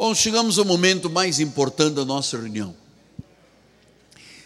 [0.00, 2.74] Bom, chegamos ao momento mais importante da nossa reunião.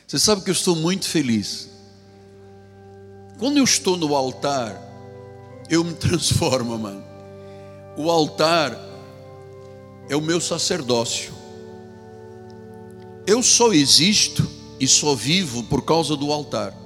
[0.04, 1.71] Você sabe que eu estou muito feliz.
[3.39, 4.77] Quando eu estou no altar,
[5.71, 7.05] eu me transformo, mano.
[7.97, 8.77] O altar
[10.09, 11.32] é o meu sacerdócio.
[13.25, 14.45] Eu só existo
[14.80, 16.77] e só vivo por causa do altar.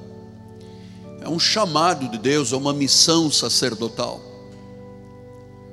[1.22, 4.20] É um chamado de Deus, é uma missão sacerdotal.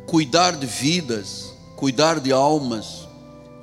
[0.08, 3.08] Cuidar de vidas, cuidar de almas.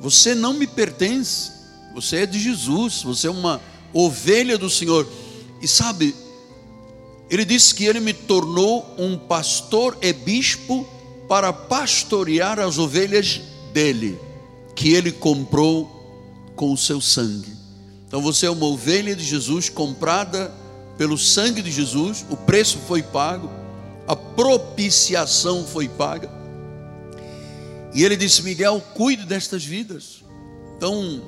[0.01, 1.51] Você não me pertence,
[1.95, 3.61] você é de Jesus, você é uma
[3.93, 5.07] ovelha do Senhor.
[5.61, 6.15] E sabe,
[7.31, 10.87] ele disse que ele me tornou um pastor e bispo
[11.29, 13.41] para pastorear as ovelhas
[13.73, 14.19] dele,
[14.75, 17.53] que ele comprou com o seu sangue.
[18.07, 20.53] Então você é uma ovelha de Jesus comprada
[20.99, 23.51] pelo sangue de Jesus, o preço foi pago,
[24.07, 26.42] a propiciação foi paga.
[27.95, 30.25] E ele disse: Miguel, cuide destas vidas.
[30.77, 31.23] Então,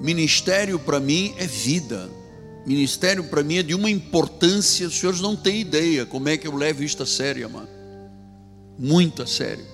[0.00, 2.10] ministério para mim é vida.
[2.66, 6.46] Ministério para mim é de uma importância, os senhores não têm ideia como é que
[6.46, 7.68] eu levo isto a sério, mano.
[8.78, 9.64] Muito a sério.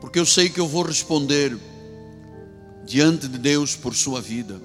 [0.00, 1.58] Porque eu sei que eu vou responder
[2.86, 4.60] diante de Deus por sua vida.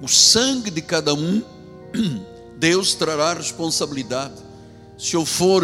[0.00, 1.42] O sangue de cada um,
[2.58, 4.42] Deus trará responsabilidade.
[4.98, 5.62] Se eu for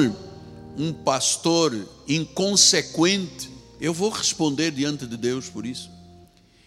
[0.76, 1.76] um pastor
[2.06, 3.47] inconsequente,
[3.80, 5.90] eu vou responder diante de Deus por isso.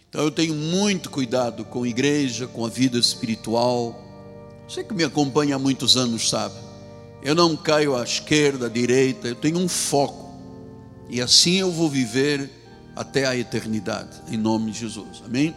[0.09, 4.00] Então eu tenho muito cuidado com a igreja, com a vida espiritual.
[4.68, 6.56] Você que me acompanha há muitos anos sabe.
[7.22, 10.31] Eu não caio à esquerda, à direita, eu tenho um foco.
[11.09, 12.50] E assim eu vou viver
[12.95, 15.22] até a eternidade, em nome de Jesus.
[15.25, 15.56] Amém?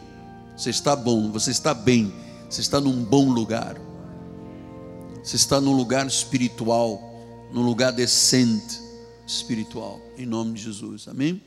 [0.56, 2.12] Você está bom, você está bem,
[2.48, 3.76] você está num bom lugar.
[5.22, 7.00] Você está num lugar espiritual,
[7.52, 8.83] num lugar decente
[9.26, 11.08] espiritual, em nome de Jesus.
[11.08, 11.40] Amém?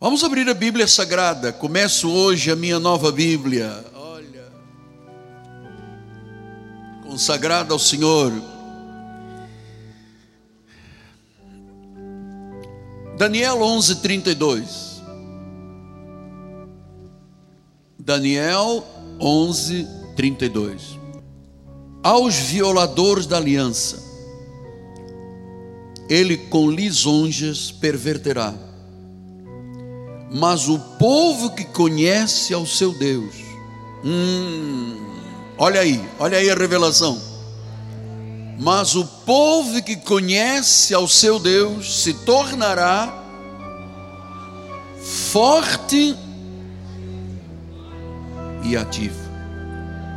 [0.00, 1.52] Vamos abrir a Bíblia Sagrada.
[1.52, 3.84] Começo hoje a minha nova Bíblia.
[3.94, 4.50] Olha,
[7.02, 8.32] consagrada ao Senhor.
[13.18, 15.02] Daniel 11:32.
[17.98, 18.82] Daniel
[19.20, 20.98] 11:32.
[22.02, 24.09] Aos violadores da aliança,
[26.10, 28.54] ele com lisonjas perverterá
[30.30, 33.34] mas o povo que conhece ao seu Deus,
[34.04, 34.96] hum,
[35.58, 37.20] olha aí, olha aí a revelação.
[38.60, 43.24] Mas o povo que conhece ao seu Deus se tornará
[45.02, 46.14] forte
[48.62, 49.18] e ativo.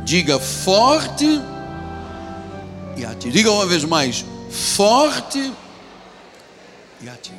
[0.04, 1.40] Diga forte
[2.96, 3.32] e ativo.
[3.32, 5.63] Diga uma vez mais: forte e
[7.08, 7.36] ativo.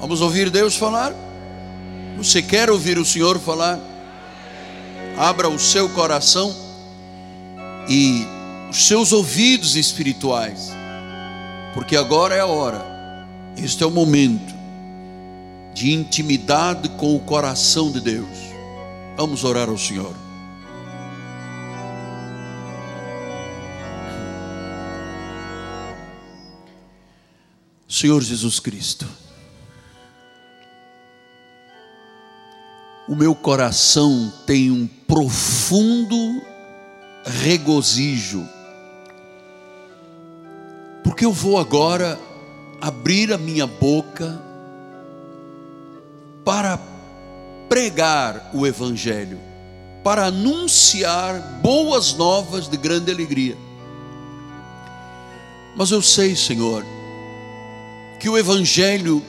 [0.00, 1.14] Vamos ouvir Deus falar?
[2.16, 3.78] Você quer ouvir o Senhor falar?
[5.16, 6.54] Abra o seu coração
[7.88, 8.26] e
[8.70, 10.70] os seus ouvidos espirituais,
[11.72, 12.84] porque agora é a hora,
[13.56, 14.54] este é o momento
[15.72, 18.38] de intimidade com o coração de Deus.
[19.16, 20.23] Vamos orar ao Senhor.
[28.04, 29.08] Senhor Jesus Cristo.
[33.08, 36.42] o meu coração tem um profundo
[37.24, 38.46] regozijo,
[41.02, 42.20] porque eu vou agora
[42.78, 44.38] abrir a minha boca
[46.44, 46.78] para
[47.70, 49.40] pregar o Evangelho,
[50.02, 53.56] para anunciar boas novas de grande alegria.
[55.74, 56.84] Mas eu sei, Senhor,
[58.24, 59.22] que o Evangelho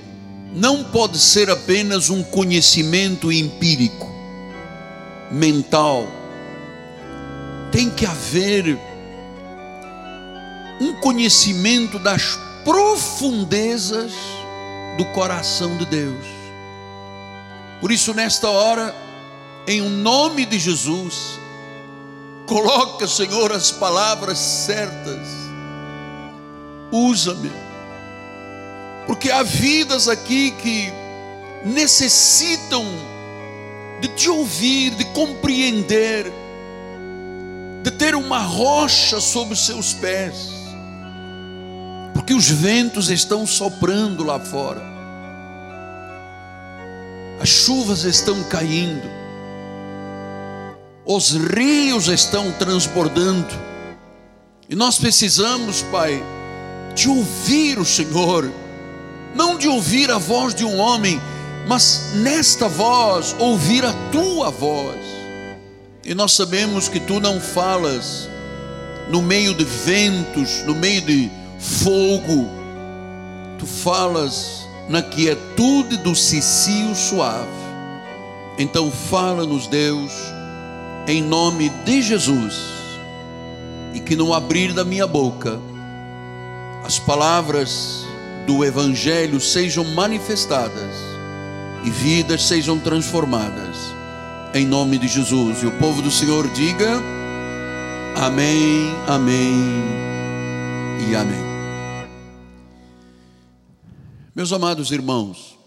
[0.54, 4.10] não pode ser apenas um conhecimento empírico,
[5.30, 6.08] mental.
[7.74, 8.80] Tem que haver
[10.80, 14.14] um conhecimento das profundezas
[14.98, 16.26] do coração de Deus.
[17.82, 18.96] Por isso, nesta hora,
[19.68, 21.38] em o nome de Jesus,
[22.48, 25.28] coloca, Senhor, as palavras certas.
[26.94, 27.65] Usa-me
[29.08, 30.92] porque há vidas aqui que
[31.64, 32.86] necessitam
[34.02, 36.32] de te ouvir, de compreender,
[37.84, 40.50] de ter uma rocha sob os seus pés,
[42.14, 44.82] porque os ventos estão soprando lá fora,
[47.40, 49.10] as chuvas estão caindo,
[51.06, 53.54] os rios estão transbordando,
[54.68, 56.22] e nós precisamos, Pai,
[56.96, 58.52] de ouvir o Senhor
[59.36, 61.22] não de ouvir a voz de um homem,
[61.68, 64.98] mas nesta voz ouvir a tua voz.
[66.06, 68.30] E nós sabemos que tu não falas
[69.10, 71.30] no meio de ventos, no meio de
[71.60, 72.50] fogo,
[73.60, 77.66] tu falas na quietude do cicio suave.
[78.58, 80.12] Então fala-nos, Deus,
[81.08, 82.56] em nome de Jesus,
[83.94, 85.60] e que no abrir da minha boca
[86.86, 88.05] as palavras
[88.46, 90.96] do Evangelho sejam manifestadas
[91.84, 93.78] e vidas sejam transformadas,
[94.54, 95.62] em nome de Jesus.
[95.64, 97.02] E o povo do Senhor diga:
[98.16, 99.84] Amém, Amém
[101.10, 101.46] e Amém.
[104.36, 105.58] Meus amados irmãos,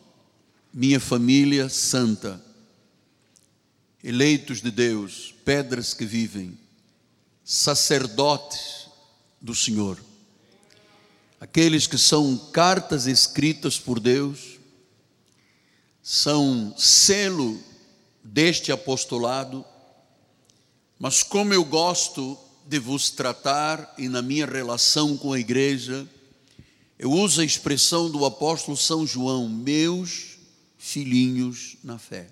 [0.73, 2.43] minha família santa,
[4.05, 6.59] eleitos de Deus, pedras que vivem,
[7.43, 8.89] sacerdotes
[9.41, 9.99] do Senhor,
[11.41, 14.59] aqueles que são cartas escritas por Deus,
[16.03, 17.61] são selo
[18.25, 19.65] deste apostolado,
[20.99, 26.07] mas como eu gosto de vos tratar e na minha relação com a igreja,
[26.99, 30.39] eu uso a expressão do apóstolo São João, meus
[30.77, 32.29] filhinhos na fé.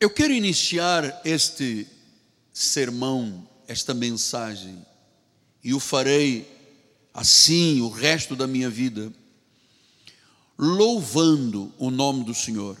[0.00, 1.88] Eu quero iniciar este
[2.52, 4.84] sermão, esta mensagem,
[5.68, 6.50] e o farei
[7.12, 9.12] assim o resto da minha vida,
[10.56, 12.74] louvando o nome do Senhor.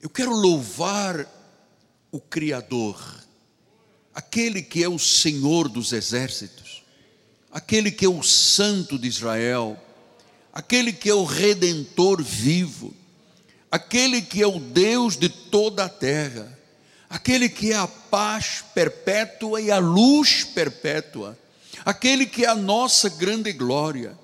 [0.00, 1.26] Eu quero louvar
[2.12, 2.96] o Criador,
[4.14, 6.84] aquele que é o Senhor dos exércitos,
[7.50, 9.76] aquele que é o Santo de Israel,
[10.52, 12.94] aquele que é o Redentor vivo,
[13.68, 16.56] aquele que é o Deus de toda a terra,
[17.10, 21.36] aquele que é a paz perpétua e a luz perpétua,
[21.88, 24.14] aquele que é a nossa grande glória,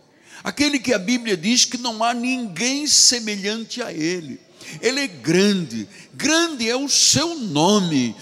[0.43, 4.39] aquele que a Bíblia diz que não há ninguém semelhante a Ele.
[4.83, 8.15] Ele é grande, grande é o seu nome.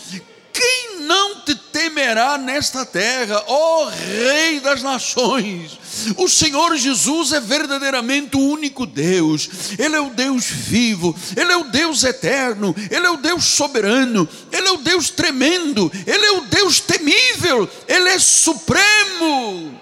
[0.52, 5.78] Quem não te temerá nesta terra, ó Rei das Nações?
[6.16, 9.48] O Senhor Jesus é verdadeiramente o único Deus,
[9.78, 14.28] Ele é o Deus vivo, Ele é o Deus eterno, Ele é o Deus soberano,
[14.52, 19.80] Ele é o Deus tremendo, Ele é o Deus temível, Ele é supremo,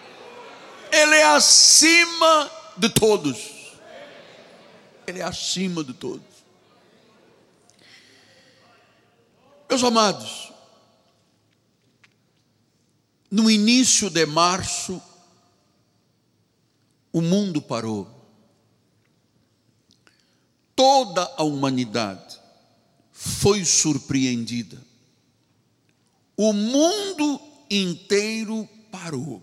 [0.91, 3.37] Ele é acima de todos.
[5.07, 6.31] Ele é acima de todos.
[9.69, 10.50] Meus amados,
[13.31, 15.01] no início de março,
[17.13, 18.09] o mundo parou.
[20.75, 22.41] Toda a humanidade
[23.13, 24.81] foi surpreendida.
[26.37, 27.41] O mundo
[27.71, 29.43] inteiro parou.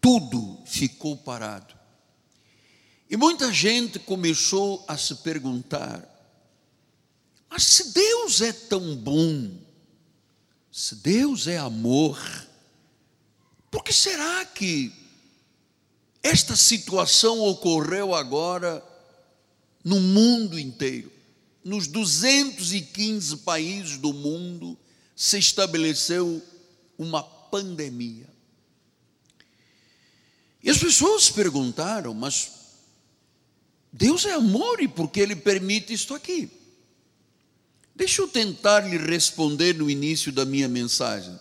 [0.00, 1.74] Tudo ficou parado.
[3.10, 6.08] E muita gente começou a se perguntar:
[7.50, 9.50] mas se Deus é tão bom,
[10.70, 12.18] se Deus é amor,
[13.70, 14.92] por que será que
[16.22, 18.84] esta situação ocorreu agora
[19.82, 21.10] no mundo inteiro?
[21.64, 24.78] Nos 215 países do mundo
[25.14, 26.42] se estabeleceu
[26.96, 28.28] uma pandemia.
[30.62, 32.52] E as pessoas perguntaram, mas
[33.92, 36.59] Deus é amor e por que Ele permite isto aqui?
[38.00, 41.38] Deixa eu tentar lhe responder no início da minha mensagem.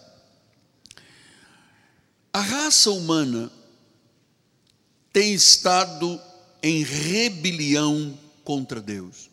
[2.34, 3.50] A raça humana
[5.14, 6.22] tem estado
[6.62, 9.30] em rebelião contra Deus.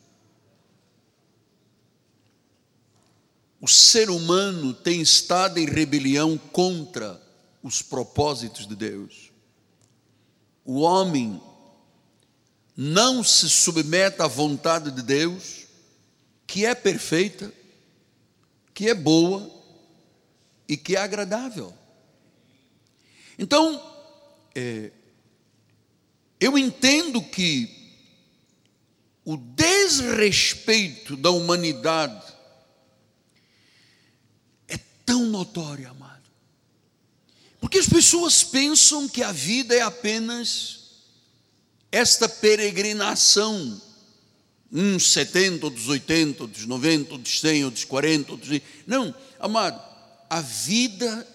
[3.60, 7.20] O ser humano tem estado em rebelião contra
[7.60, 9.32] os propósitos de Deus.
[10.64, 11.42] O homem
[12.76, 15.65] não se submete à vontade de Deus
[16.46, 17.52] que é perfeita,
[18.72, 19.50] que é boa
[20.68, 21.74] e que é agradável.
[23.38, 23.82] Então,
[24.54, 24.90] é,
[26.40, 27.76] eu entendo que
[29.24, 32.34] o desrespeito da humanidade
[34.68, 36.30] é tão notório, amado.
[37.60, 40.76] Porque as pessoas pensam que a vida é apenas
[41.90, 43.80] esta peregrinação
[44.72, 48.60] uns 70, outros 80, outros 90, outros 100, outros 40, outros...
[48.86, 49.80] Não, amado,
[50.28, 51.26] a vida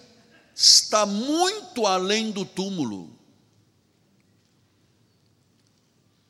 [0.54, 3.18] está muito além do túmulo.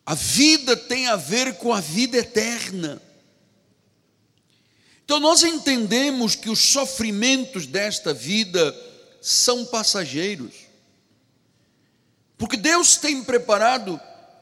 [0.05, 3.01] A vida tem a ver com a vida eterna.
[5.05, 8.75] Então nós entendemos que os sofrimentos desta vida
[9.21, 10.53] são passageiros.
[12.37, 13.99] Porque Deus tem preparado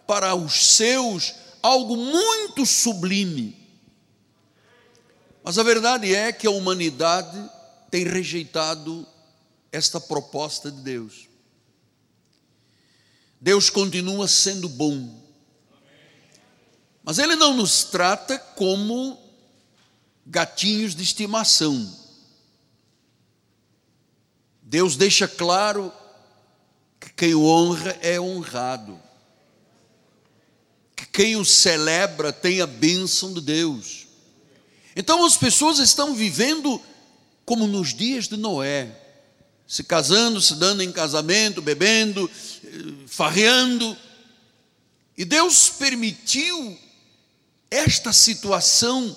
[0.07, 3.57] para os seus algo muito sublime.
[5.43, 7.49] Mas a verdade é que a humanidade
[7.89, 9.07] tem rejeitado
[9.71, 11.27] esta proposta de Deus.
[13.39, 15.19] Deus continua sendo bom,
[17.03, 19.17] mas Ele não nos trata como
[20.25, 21.97] gatinhos de estimação.
[24.61, 25.91] Deus deixa claro
[26.99, 29.01] que quem o honra é honrado,
[31.11, 34.07] quem o celebra tem a bênção de Deus.
[34.95, 36.81] Então as pessoas estão vivendo
[37.45, 38.97] como nos dias de Noé,
[39.67, 42.27] se casando, se dando em casamento, bebendo,
[43.07, 43.95] farreando.
[45.17, 46.77] E Deus permitiu
[47.69, 49.15] esta situação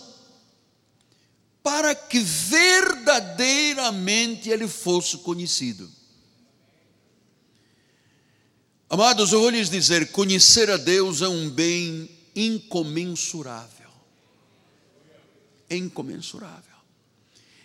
[1.62, 5.90] para que verdadeiramente ele fosse conhecido.
[8.88, 13.90] Amados, eu vou lhes dizer: conhecer a Deus é um bem incomensurável.
[15.68, 16.74] É incomensurável.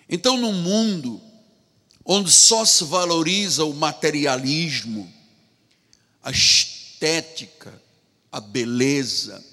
[0.07, 1.21] Então, no mundo
[2.03, 5.11] onde só se valoriza o materialismo,
[6.23, 7.79] a estética,
[8.31, 9.43] a beleza,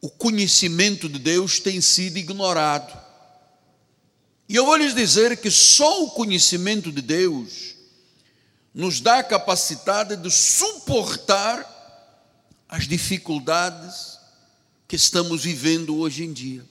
[0.00, 2.96] o conhecimento de Deus tem sido ignorado.
[4.48, 7.71] E eu vou lhes dizer que só o conhecimento de Deus
[8.74, 11.68] nos dá a capacidade de suportar
[12.68, 14.18] as dificuldades
[14.88, 16.64] que estamos vivendo hoje em dia.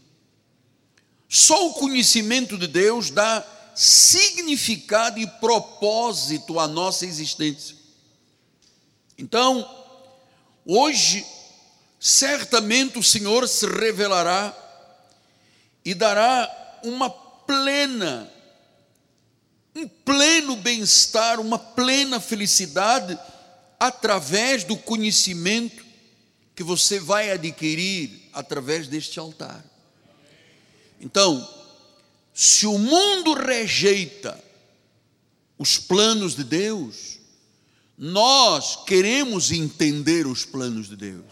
[1.30, 7.76] Só o conhecimento de Deus dá significado e propósito à nossa existência.
[9.18, 9.68] Então,
[10.66, 11.26] hoje,
[12.00, 14.56] certamente o Senhor se revelará
[15.86, 18.32] e dará uma plena,
[19.76, 23.18] um pleno bem-estar, uma plena felicidade
[23.80, 25.84] através do conhecimento
[26.56, 29.64] que você vai adquirir através deste altar.
[31.00, 31.48] Então,
[32.34, 34.42] se o mundo rejeita
[35.58, 37.20] os planos de Deus,
[37.98, 41.26] nós queremos entender os planos de Deus.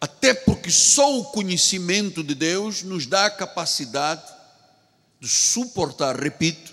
[0.00, 4.39] Até porque só o conhecimento de Deus nos dá a capacidade
[5.20, 6.72] de suportar, repito,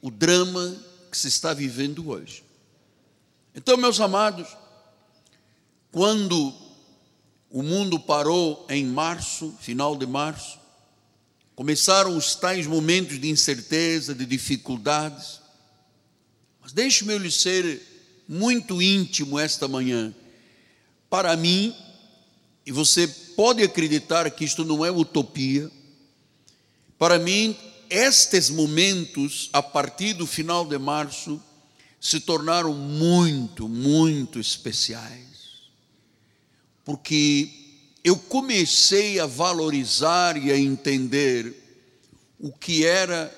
[0.00, 0.76] o drama
[1.10, 2.42] que se está vivendo hoje.
[3.54, 4.48] Então, meus amados,
[5.90, 6.54] quando
[7.50, 10.60] o mundo parou em março, final de março,
[11.60, 15.42] Começaram os tais momentos de incerteza, de dificuldades.
[16.58, 17.82] Mas deixe-me lhe ser
[18.26, 20.14] muito íntimo esta manhã.
[21.10, 21.76] Para mim,
[22.64, 23.06] e você
[23.36, 25.70] pode acreditar que isto não é utopia,
[26.98, 27.54] para mim,
[27.90, 31.42] estes momentos, a partir do final de março,
[32.00, 35.70] se tornaram muito, muito especiais.
[36.84, 37.50] Porque
[38.02, 41.54] eu comecei a valorizar e a entender
[42.38, 43.36] o que era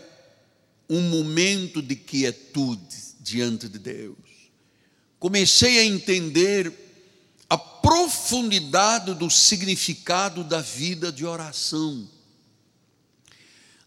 [0.89, 4.17] um momento de quietude diante de Deus.
[5.19, 6.73] Comecei a entender
[7.49, 12.09] a profundidade do significado da vida de oração,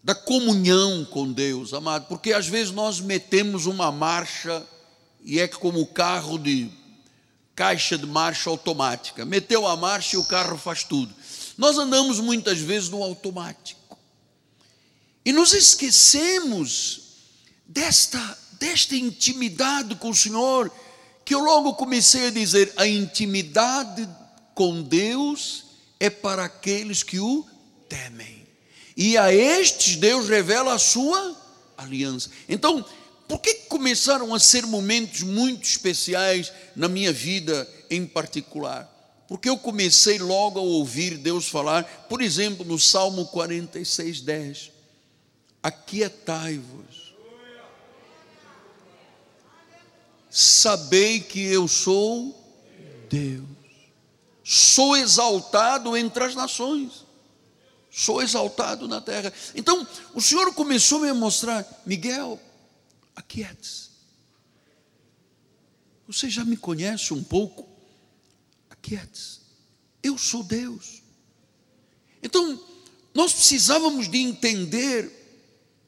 [0.06, 4.64] da comunhão com Deus, amado, porque às vezes nós metemos uma marcha
[5.24, 6.70] e é como o carro de
[7.56, 9.24] caixa de marcha automática.
[9.24, 11.12] Meteu a marcha e o carro faz tudo.
[11.58, 13.98] Nós andamos muitas vezes no automático.
[15.24, 17.00] E nos esquecemos
[17.66, 20.70] desta, desta intimidade com o Senhor,
[21.24, 24.08] que eu logo comecei a dizer: a intimidade
[24.54, 25.64] com Deus
[25.98, 27.44] é para aqueles que o
[27.88, 28.45] temem.
[28.96, 31.36] E a estes Deus revela a sua
[31.76, 32.30] aliança.
[32.48, 32.84] Então,
[33.28, 38.92] por que começaram a ser momentos muito especiais na minha vida em particular?
[39.28, 44.70] Porque eu comecei logo a ouvir Deus falar, por exemplo, no Salmo 46, 10:
[45.62, 47.14] Aquietai-vos,
[50.30, 52.40] sabei que eu sou
[53.10, 53.44] Deus,
[54.44, 57.05] sou exaltado entre as nações,
[57.98, 59.32] sou exaltado na terra.
[59.54, 62.38] Então, o Senhor começou a me mostrar, Miguel,
[63.14, 63.88] aquiete-se.
[66.06, 67.66] Você já me conhece um pouco?
[68.68, 69.40] Aquiete-se.
[70.02, 71.02] Eu sou Deus.
[72.22, 72.62] Então,
[73.14, 75.10] nós precisávamos de entender,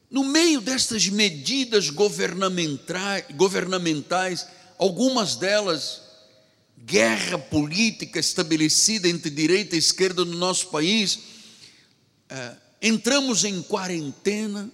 [0.09, 4.47] no meio destas medidas governamentais, governamentais
[4.79, 6.01] algumas delas,
[6.75, 11.37] guerra política estabelecida entre direita e esquerda no nosso país,
[12.29, 14.69] é, entramos em quarentena,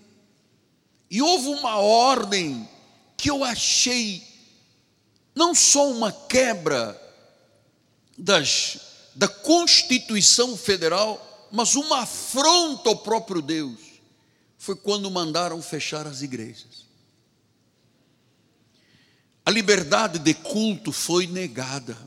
[1.09, 2.67] e houve uma ordem
[3.15, 4.23] que eu achei
[5.33, 6.99] não só uma quebra
[8.17, 8.79] das,
[9.15, 13.79] da Constituição Federal, mas uma afronta ao próprio Deus,
[14.57, 16.85] foi quando mandaram fechar as igrejas.
[19.45, 21.97] A liberdade de culto foi negada,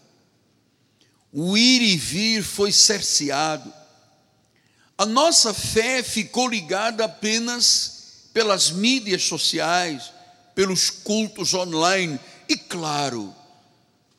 [1.32, 3.72] o ir e vir foi cerceado,
[4.98, 10.10] a nossa fé ficou ligada apenas pelas mídias sociais,
[10.56, 13.32] pelos cultos online, e claro,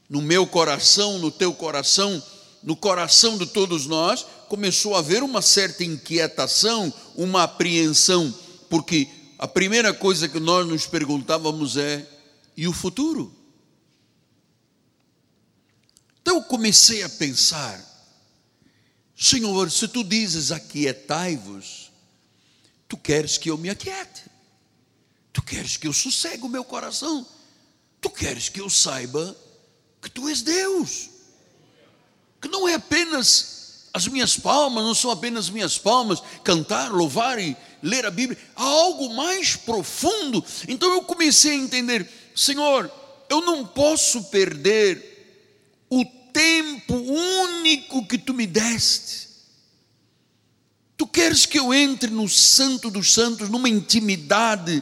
[0.10, 2.24] no meu coração, no teu coração,
[2.64, 8.34] no coração de todos nós, começou a haver uma certa inquietação, uma apreensão,
[8.70, 12.08] porque a primeira coisa que nós nos perguntávamos é:
[12.56, 13.36] e o futuro?
[16.22, 17.84] Então eu comecei a pensar,
[19.22, 21.92] Senhor, se tu dizes aquietai-vos,
[22.88, 24.24] tu queres que eu me aquiete,
[25.34, 27.28] tu queres que eu sossegue o meu coração,
[28.00, 29.36] tu queres que eu saiba
[30.02, 31.10] que tu és Deus,
[32.42, 37.58] que não é apenas as minhas palmas, não são apenas minhas palmas, cantar, louvar e
[37.84, 40.42] ler a Bíblia, há algo mais profundo.
[40.66, 42.90] Então eu comecei a entender, Senhor,
[43.28, 46.06] eu não posso perder o
[46.40, 49.28] tempo único que tu me deste.
[50.96, 54.82] Tu queres que eu entre no Santo dos Santos, numa intimidade,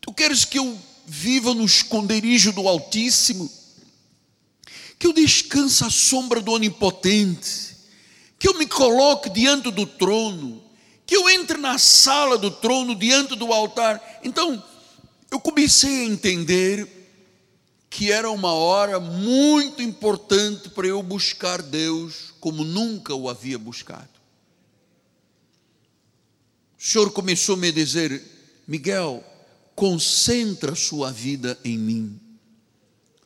[0.00, 3.50] tu queres que eu viva no esconderijo do Altíssimo
[4.98, 7.76] que eu descanse à sombra do Onipotente,
[8.38, 10.62] que eu me coloque diante do trono,
[11.04, 14.00] que eu entre na sala do trono, diante do altar.
[14.22, 14.62] Então,
[15.28, 17.01] eu comecei a entender
[17.92, 24.08] que era uma hora muito importante para eu buscar Deus como nunca o havia buscado.
[26.78, 28.22] O Senhor começou a me dizer,
[28.66, 29.22] Miguel,
[29.74, 32.22] concentra sua vida em mim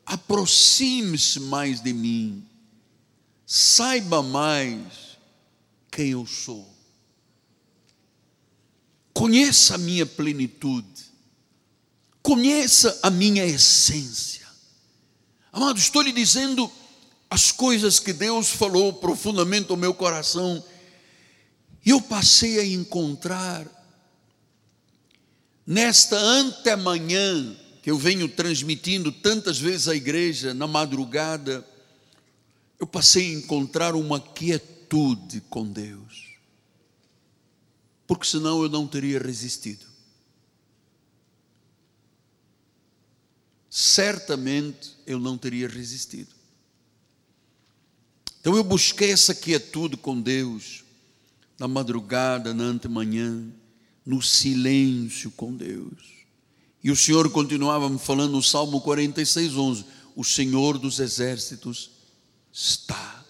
[0.06, 2.46] aproxime-se mais de mim,
[3.44, 5.18] saiba mais
[5.90, 6.72] quem eu sou,
[9.12, 11.06] conheça a minha plenitude,
[12.22, 14.45] conheça a minha essência.
[15.56, 16.70] Amado, estou lhe dizendo
[17.30, 20.62] as coisas que Deus falou profundamente ao meu coração,
[21.82, 23.66] e eu passei a encontrar
[25.66, 31.66] nesta antemanhã que eu venho transmitindo tantas vezes à igreja na madrugada,
[32.78, 36.34] eu passei a encontrar uma quietude com Deus,
[38.06, 39.95] porque senão eu não teria resistido.
[43.78, 46.34] Certamente eu não teria resistido.
[48.40, 50.82] Então eu busquei essa quietude com Deus,
[51.58, 53.46] na madrugada, na antemanhã,
[54.02, 56.24] no silêncio com Deus.
[56.82, 59.84] E o Senhor continuava me falando no Salmo 46, 11:
[60.14, 61.90] O Senhor dos exércitos
[62.50, 63.22] está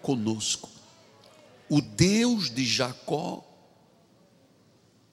[0.00, 0.70] conosco.
[1.68, 3.46] O Deus de Jacó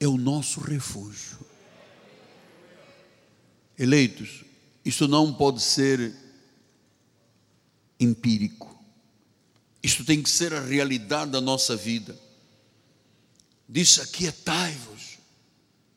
[0.00, 1.52] é o nosso refúgio.
[3.78, 4.44] Eleitos,
[4.84, 6.14] isso não pode ser
[7.98, 8.72] empírico.
[9.82, 12.18] Isto tem que ser a realidade da nossa vida.
[13.68, 15.14] Disse: Aquietai-vos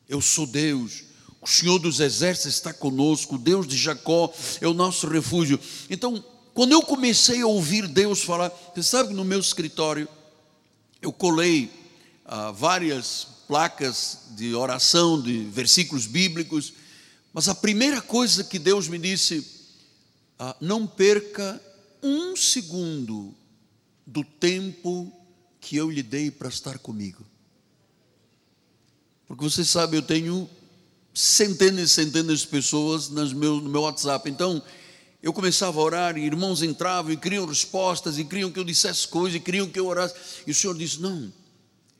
[0.08, 1.04] eu sou Deus.
[1.40, 5.60] O Senhor dos Exércitos está conosco, o Deus de Jacó é o nosso refúgio.
[5.88, 10.08] Então, quando eu comecei a ouvir Deus falar, você sabe que no meu escritório
[11.00, 11.70] eu colei
[12.24, 16.72] ah, várias placas de oração, de versículos bíblicos,
[17.32, 19.46] mas a primeira coisa que Deus me disse,
[20.38, 21.60] ah, não perca
[22.02, 23.34] um segundo
[24.06, 25.12] do tempo
[25.60, 27.24] que eu lhe dei para estar comigo.
[29.26, 30.48] Porque você sabe, eu tenho
[31.12, 34.30] centenas e centenas de pessoas no meu, no meu WhatsApp.
[34.30, 34.62] Então,
[35.22, 39.06] eu começava a orar e irmãos entravam e queriam respostas e queriam que eu dissesse
[39.06, 40.14] coisas e queriam que eu orasse.
[40.46, 41.30] E o Senhor disse: Não,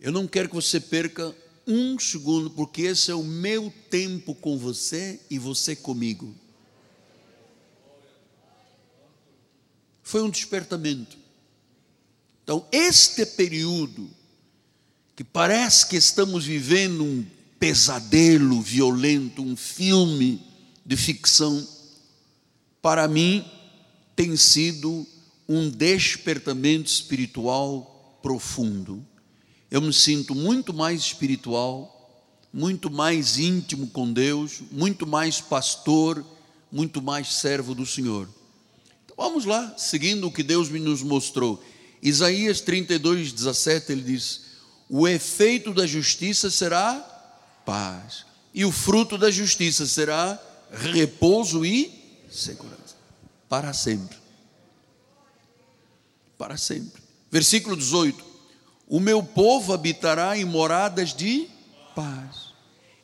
[0.00, 1.34] eu não quero que você perca
[1.68, 6.34] um segundo, porque esse é o meu tempo com você e você comigo.
[10.02, 11.18] Foi um despertamento.
[12.42, 14.08] Então, este período
[15.14, 17.26] que parece que estamos vivendo um
[17.58, 20.40] pesadelo violento, um filme
[20.86, 21.66] de ficção,
[22.80, 23.44] para mim
[24.16, 25.06] tem sido
[25.46, 29.04] um despertamento espiritual profundo.
[29.70, 31.94] Eu me sinto muito mais espiritual,
[32.52, 36.24] muito mais íntimo com Deus, muito mais pastor,
[36.72, 38.28] muito mais servo do Senhor.
[39.04, 41.62] Então vamos lá, seguindo o que Deus nos mostrou.
[42.02, 44.42] Isaías 32, 17, ele diz:
[44.88, 46.94] o efeito da justiça será
[47.66, 51.92] paz, e o fruto da justiça será repouso e
[52.30, 52.96] segurança.
[53.48, 54.16] para sempre.
[56.38, 57.02] Para sempre.
[57.30, 58.27] Versículo 18:
[58.88, 61.48] O meu povo habitará em moradas de
[61.94, 62.54] paz,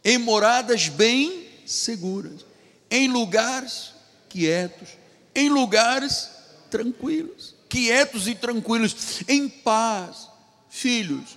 [0.02, 2.44] em moradas bem seguras,
[2.90, 3.92] em lugares
[4.28, 4.88] quietos,
[5.34, 6.30] em lugares
[6.70, 10.28] tranquilos, quietos e tranquilos, em paz.
[10.70, 11.36] Filhos,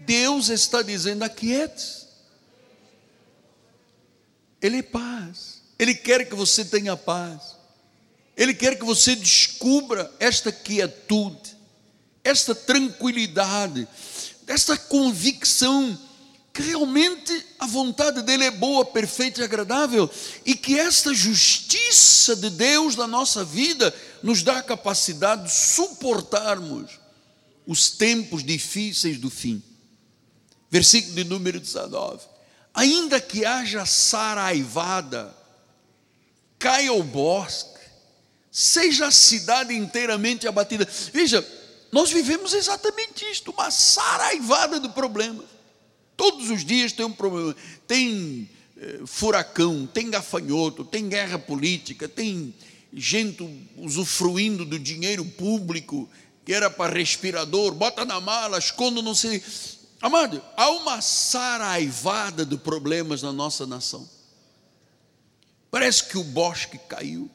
[0.00, 2.06] Deus está dizendo: aquiete
[4.60, 7.56] Ele é paz, Ele quer que você tenha paz,
[8.36, 11.55] Ele quer que você descubra esta quietude,
[12.26, 13.86] esta tranquilidade,
[14.46, 15.96] esta convicção
[16.52, 20.10] que realmente a vontade dele é boa, perfeita e agradável,
[20.44, 26.98] e que esta justiça de Deus na nossa vida nos dá a capacidade de suportarmos
[27.66, 29.62] os tempos difíceis do fim.
[30.70, 32.24] Versículo de número 19:
[32.74, 35.36] Ainda que haja saraivada,
[36.58, 37.80] caia o bosque,
[38.50, 40.88] seja a cidade inteiramente abatida.
[41.12, 41.46] Veja,
[41.92, 45.56] nós vivemos exatamente isto, uma saraivada de problemas
[46.16, 47.54] Todos os dias tem um problema.
[47.86, 52.54] Tem eh, furacão, tem gafanhoto, tem guerra política, tem
[52.92, 53.44] gente
[53.76, 56.08] usufruindo do dinheiro público
[56.44, 59.42] que era para respirador, bota na mala, esconde, não sei.
[60.00, 64.08] Amado, há uma saraivada de problemas na nossa nação.
[65.70, 67.28] Parece que o bosque caiu.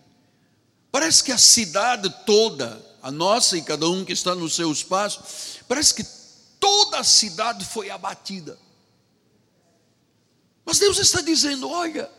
[0.92, 5.24] Parece que a cidade toda, a nossa e cada um que está no seu espaço,
[5.68, 6.04] parece que
[6.60, 8.58] toda a cidade foi abatida.
[10.64, 12.10] Mas Deus está dizendo: olha,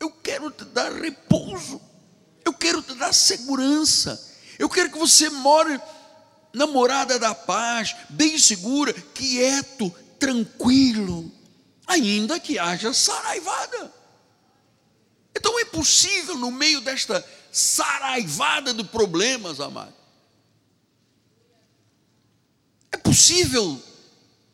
[0.00, 1.80] eu quero te dar repouso,
[2.44, 4.20] eu quero te dar segurança,
[4.58, 5.80] eu quero que você more
[6.52, 11.32] na morada da paz, bem segura, quieto, tranquilo,
[11.86, 13.92] ainda que haja saraivada.
[15.34, 19.94] Então é possível, no meio desta saraivada de problemas, amado,
[22.90, 23.80] é possível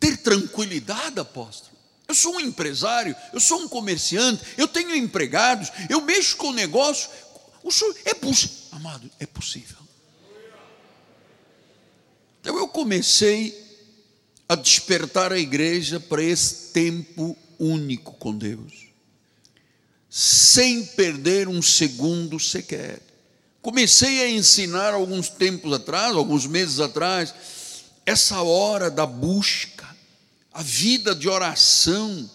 [0.00, 1.78] ter tranquilidade, apóstolo.
[2.08, 7.08] Eu sou um empresário, eu sou um comerciante, eu tenho empregados, eu mexo com negócio.
[7.62, 9.76] O senhor é possível, amado, é possível.
[12.40, 13.66] Então eu comecei
[14.48, 18.87] a despertar a igreja para esse tempo único com Deus,
[20.08, 23.00] sem perder um segundo sequer.
[23.60, 27.34] Comecei a ensinar alguns tempos atrás, alguns meses atrás,
[28.06, 29.88] essa hora da busca
[30.58, 32.28] a vida de oração,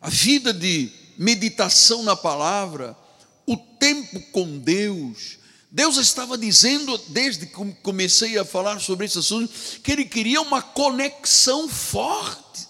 [0.00, 0.88] a vida de
[1.18, 2.96] meditação na palavra,
[3.44, 5.38] o tempo com Deus.
[5.68, 10.62] Deus estava dizendo, desde que comecei a falar sobre esse assunto, que Ele queria uma
[10.62, 12.68] conexão forte,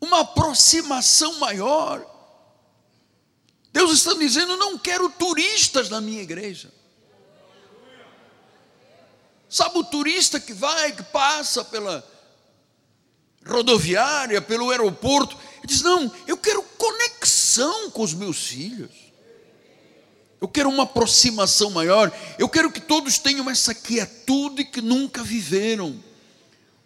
[0.00, 2.06] uma aproximação maior.
[3.72, 6.72] Deus está dizendo: não quero turistas na minha igreja.
[9.48, 12.08] Sabe o turista que vai, que passa pela
[13.44, 15.36] rodoviária, pelo aeroporto.
[15.58, 18.90] Ele diz: Não, eu quero conexão com os meus filhos.
[20.40, 22.10] Eu quero uma aproximação maior.
[22.38, 26.02] Eu quero que todos tenham essa quietude que nunca viveram.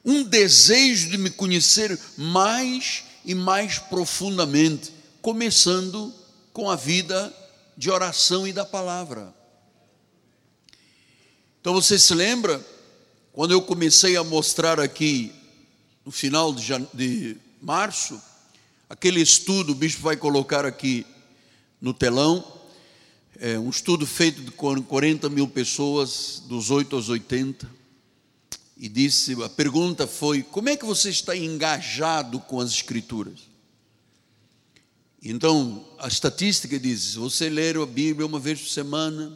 [0.05, 4.93] Um desejo de me conhecer mais e mais profundamente,
[5.23, 6.13] começando
[6.55, 7.35] com a vida
[7.77, 9.35] de oração e da palavra.
[11.61, 12.65] Então você se lembra
[13.33, 15.33] quando eu comecei a mostrar aqui
[16.05, 18.23] no final de, de março,
[18.89, 21.05] aquele estudo, o bispo vai colocar aqui
[21.81, 22.45] no telão,
[23.41, 27.69] é um estudo feito de 40 mil pessoas, dos 8 aos 80,
[28.77, 33.54] e disse, a pergunta foi, como é que você está engajado com as escrituras?
[35.25, 39.33] Então, a estatística diz, você ler a Bíblia uma vez por semana,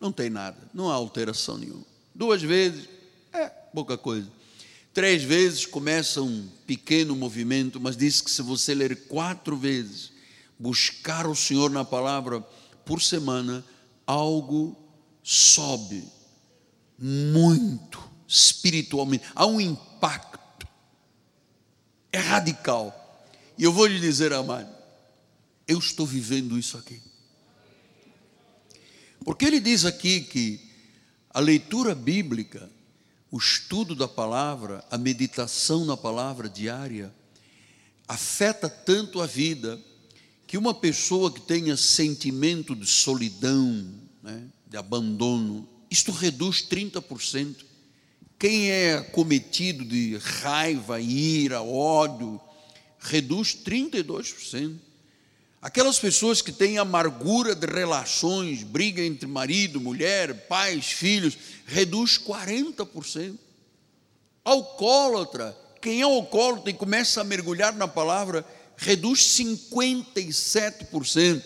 [0.00, 1.84] não tem nada, não há alteração nenhuma.
[2.14, 2.88] Duas vezes,
[3.30, 4.26] é pouca coisa.
[4.94, 10.12] Três vezes começa um pequeno movimento, mas diz que se você ler quatro vezes,
[10.58, 12.40] buscar o Senhor na palavra
[12.86, 13.62] por semana,
[14.06, 14.74] algo
[15.22, 16.08] sobe
[16.98, 20.66] muito espiritualmente, há um impacto,
[22.10, 23.26] é radical.
[23.58, 24.77] E eu vou lhe dizer, amado,
[25.68, 27.00] eu estou vivendo isso aqui.
[29.24, 30.60] Porque ele diz aqui que
[31.30, 32.68] a leitura bíblica
[33.30, 37.12] o estudo da palavra, a meditação na palavra diária,
[38.06, 39.78] afeta tanto a vida
[40.46, 43.86] que uma pessoa que tenha sentimento de solidão,
[44.22, 47.66] né, de abandono, isto reduz 30%.
[48.38, 52.40] Quem é cometido de raiva, ira, ódio,
[52.98, 54.76] reduz 32%.
[55.60, 63.36] Aquelas pessoas que têm amargura de relações, briga entre marido, mulher, pais, filhos, reduz 40%.
[64.44, 71.42] Alcoólatra, quem é alcoólatra e começa a mergulhar na palavra, reduz 57%.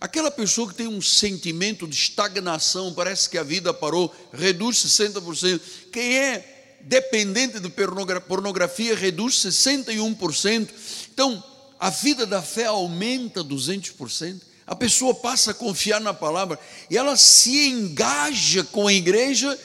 [0.00, 5.60] Aquela pessoa que tem um sentimento de estagnação, parece que a vida parou, reduz 60%.
[5.92, 10.68] Quem é dependente de pornografia, reduz 61%.
[11.12, 11.51] Então,
[11.82, 14.40] a vida da fé aumenta 200%.
[14.64, 16.56] A pessoa passa a confiar na palavra
[16.88, 19.58] e ela se engaja com a igreja,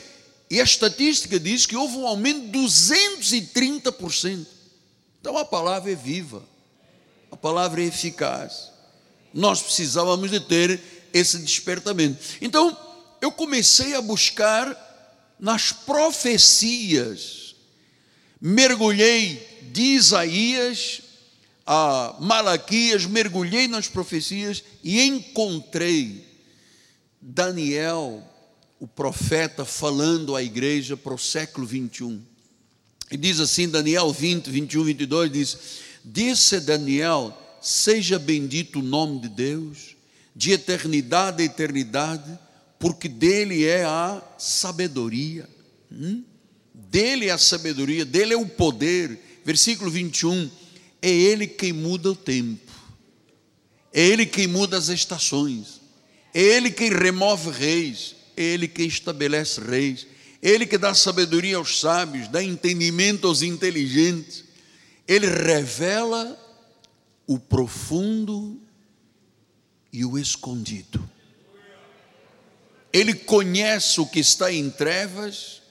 [0.50, 4.44] e a estatística diz que houve um aumento de 230%.
[5.20, 6.42] Então a palavra é viva,
[7.30, 8.72] a palavra é eficaz.
[9.32, 10.80] Nós precisávamos de ter
[11.14, 12.18] esse despertamento.
[12.40, 12.76] Então,
[13.20, 14.76] eu comecei a buscar
[15.38, 17.54] nas profecias,
[18.40, 21.02] mergulhei de Isaías
[21.70, 26.26] a Malaquias, mergulhei nas profecias e encontrei
[27.20, 28.22] Daniel,
[28.80, 32.22] o profeta, falando à igreja para o século 21.
[33.10, 35.58] E diz assim, Daniel 20, 21, 22, diz:
[36.02, 39.94] Disse Daniel: Seja bendito o nome de Deus,
[40.34, 42.38] de eternidade a eternidade,
[42.78, 45.46] porque dele é a sabedoria.
[45.92, 46.24] Hum?
[46.72, 49.42] Dele é a sabedoria, dele é o poder.
[49.44, 50.50] Versículo 21
[51.00, 52.72] é Ele quem muda o tempo,
[53.92, 55.80] é Ele quem muda as estações,
[56.34, 60.06] é Ele quem remove reis, é Ele quem estabelece reis,
[60.42, 64.44] é Ele que dá sabedoria aos sábios, dá entendimento aos inteligentes,
[65.06, 66.38] Ele revela
[67.26, 68.60] o profundo
[69.92, 71.08] e o escondido.
[72.92, 75.62] Ele conhece o que está em trevas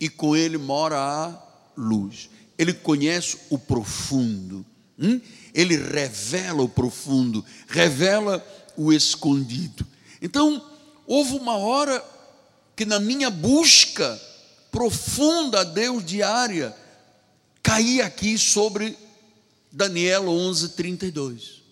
[0.00, 1.42] e com ele mora a
[1.76, 4.64] luz ele conhece o profundo,
[4.98, 5.20] hum?
[5.52, 8.44] ele revela o profundo, revela
[8.76, 9.86] o escondido.
[10.20, 10.64] Então,
[11.06, 12.02] houve uma hora
[12.76, 14.20] que na minha busca
[14.70, 16.74] profunda a Deus diária,
[17.62, 18.96] caí aqui sobre
[19.70, 21.62] Daniel 11, 32.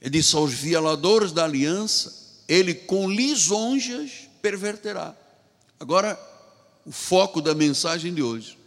[0.00, 5.14] Ele disse aos violadores da aliança, ele com lisonjas perverterá.
[5.78, 6.18] Agora,
[6.84, 8.57] o foco da mensagem de hoje.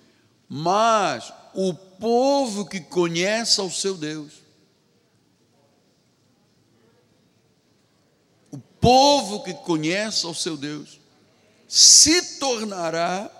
[0.54, 4.34] Mas o povo que conhece ao seu Deus,
[8.52, 11.00] o povo que conhece ao seu Deus,
[11.70, 13.32] se tornará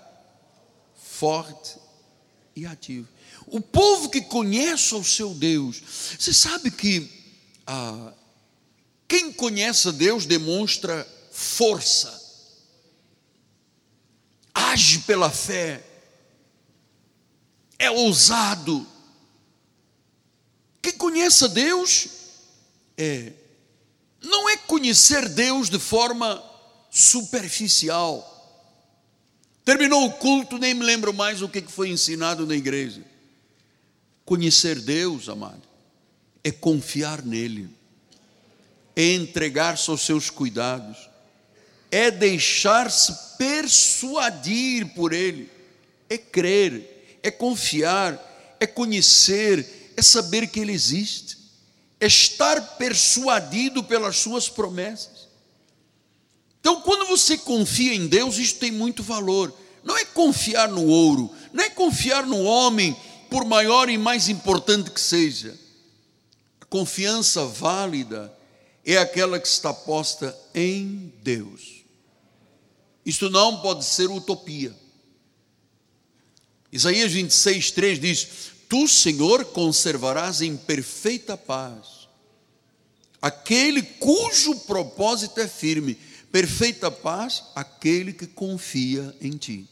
[0.96, 1.76] forte
[2.56, 3.06] e ativo.
[3.46, 5.82] O povo que conhece ao seu Deus,
[6.18, 7.12] você sabe que
[7.66, 8.14] ah,
[9.06, 12.18] quem conhece a Deus demonstra força,
[14.54, 15.91] age pela fé,
[17.82, 18.86] é ousado.
[20.80, 22.08] Quem conhece a Deus
[22.96, 23.32] é
[24.22, 26.40] não é conhecer Deus de forma
[26.88, 28.28] superficial.
[29.64, 33.02] Terminou o culto, nem me lembro mais o que foi ensinado na igreja.
[34.24, 35.62] Conhecer Deus, amado,
[36.44, 37.68] é confiar nele,
[38.94, 41.10] é entregar-se aos seus cuidados,
[41.90, 45.50] é deixar-se persuadir por ele,
[46.08, 46.91] é crer
[47.22, 51.38] é confiar, é conhecer, é saber que Ele existe,
[52.00, 55.28] é estar persuadido pelas Suas promessas.
[56.60, 59.52] Então, quando você confia em Deus, isso tem muito valor.
[59.82, 62.96] Não é confiar no ouro, não é confiar no homem,
[63.32, 65.58] por maior e mais importante que seja.
[66.60, 68.30] A confiança válida
[68.84, 71.82] é aquela que está posta em Deus.
[73.06, 74.76] Isto não pode ser utopia.
[76.72, 78.28] Isaías 26, 3 diz:
[78.68, 82.02] Tu, Senhor, conservarás em perfeita paz
[83.22, 85.94] aquele cujo propósito é firme,
[86.32, 89.68] perfeita paz, aquele que confia em Ti.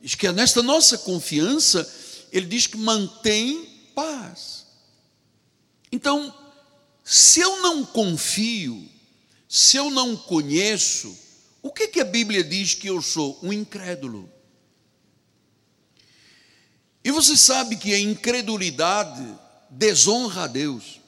[0.00, 1.86] Diz que nesta nossa confiança,
[2.32, 4.66] Ele diz que mantém paz.
[5.92, 6.34] Então,
[7.04, 8.88] se eu não confio,
[9.46, 11.14] se eu não conheço,
[11.60, 13.38] o que, que a Bíblia diz que eu sou?
[13.42, 14.30] Um incrédulo.
[17.04, 19.26] E você sabe que a incredulidade
[19.70, 21.00] desonra a Deus.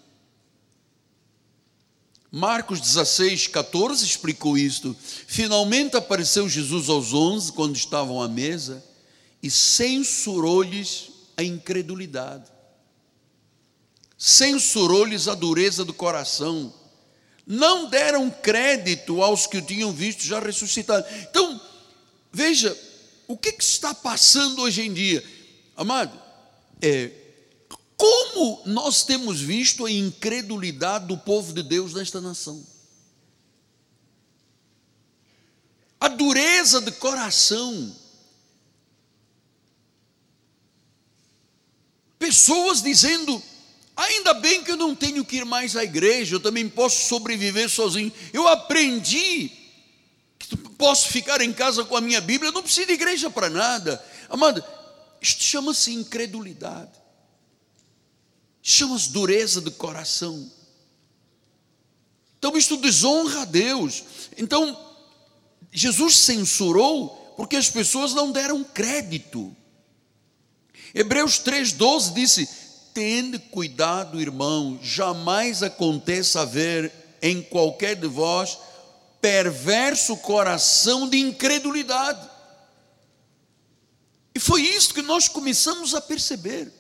[2.31, 4.97] Marcos 16, 14 explicou isto.
[5.27, 8.83] Finalmente apareceu Jesus aos onze, quando estavam à mesa,
[9.43, 12.51] e censurou-lhes a incredulidade,
[14.17, 16.73] censurou-lhes a dureza do coração,
[17.47, 21.05] não deram crédito aos que o tinham visto já ressuscitado.
[21.29, 21.61] Então,
[22.33, 22.75] veja,
[23.27, 25.23] o que, que está passando hoje em dia?
[25.77, 26.21] Amado,
[26.81, 27.11] é,
[27.97, 32.67] Como nós temos visto a incredulidade do povo de Deus nesta nação?
[36.01, 37.95] A dureza de coração.
[42.19, 43.41] Pessoas dizendo:
[43.97, 47.71] ainda bem que eu não tenho que ir mais à igreja, eu também posso sobreviver
[47.71, 48.13] sozinho.
[48.33, 49.49] Eu aprendi
[50.41, 53.49] que posso ficar em casa com a minha Bíblia, eu não preciso de igreja para
[53.49, 54.05] nada.
[54.29, 54.65] Amado,
[55.23, 57.03] isto chama-se incredulidade
[58.63, 60.51] chama-se dureza de coração.
[62.39, 64.05] Então isto desonra a Deus.
[64.39, 64.79] Então
[65.73, 69.55] Jesus censurou porque as pessoas não deram crédito.
[70.95, 72.49] Hebreus 3,12 disse:
[72.95, 78.59] Tende cuidado, irmão, jamais aconteça haver em qualquer de vós
[79.21, 82.29] perverso coração de incredulidade.
[84.35, 86.73] E foi isso que nós começamos a perceber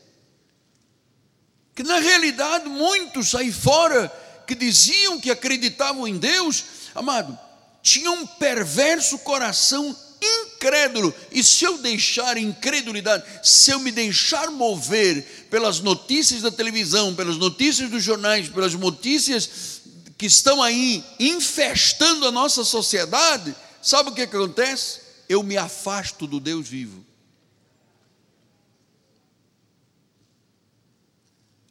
[1.75, 4.11] que na realidade muitos aí fora
[4.47, 7.39] que diziam que acreditavam em Deus, amado,
[7.83, 11.15] tinham um perverso coração incrédulo.
[11.31, 17.37] E se eu deixar incredulidade, se eu me deixar mover pelas notícias da televisão, pelas
[17.37, 19.81] notícias dos jornais, pelas notícias
[20.17, 25.01] que estão aí infestando a nossa sociedade, sabe o que acontece?
[25.29, 27.05] Eu me afasto do Deus vivo.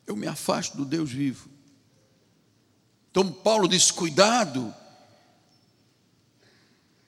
[0.07, 1.49] Eu me afasto do Deus vivo.
[3.09, 4.73] Então Paulo diz: cuidado,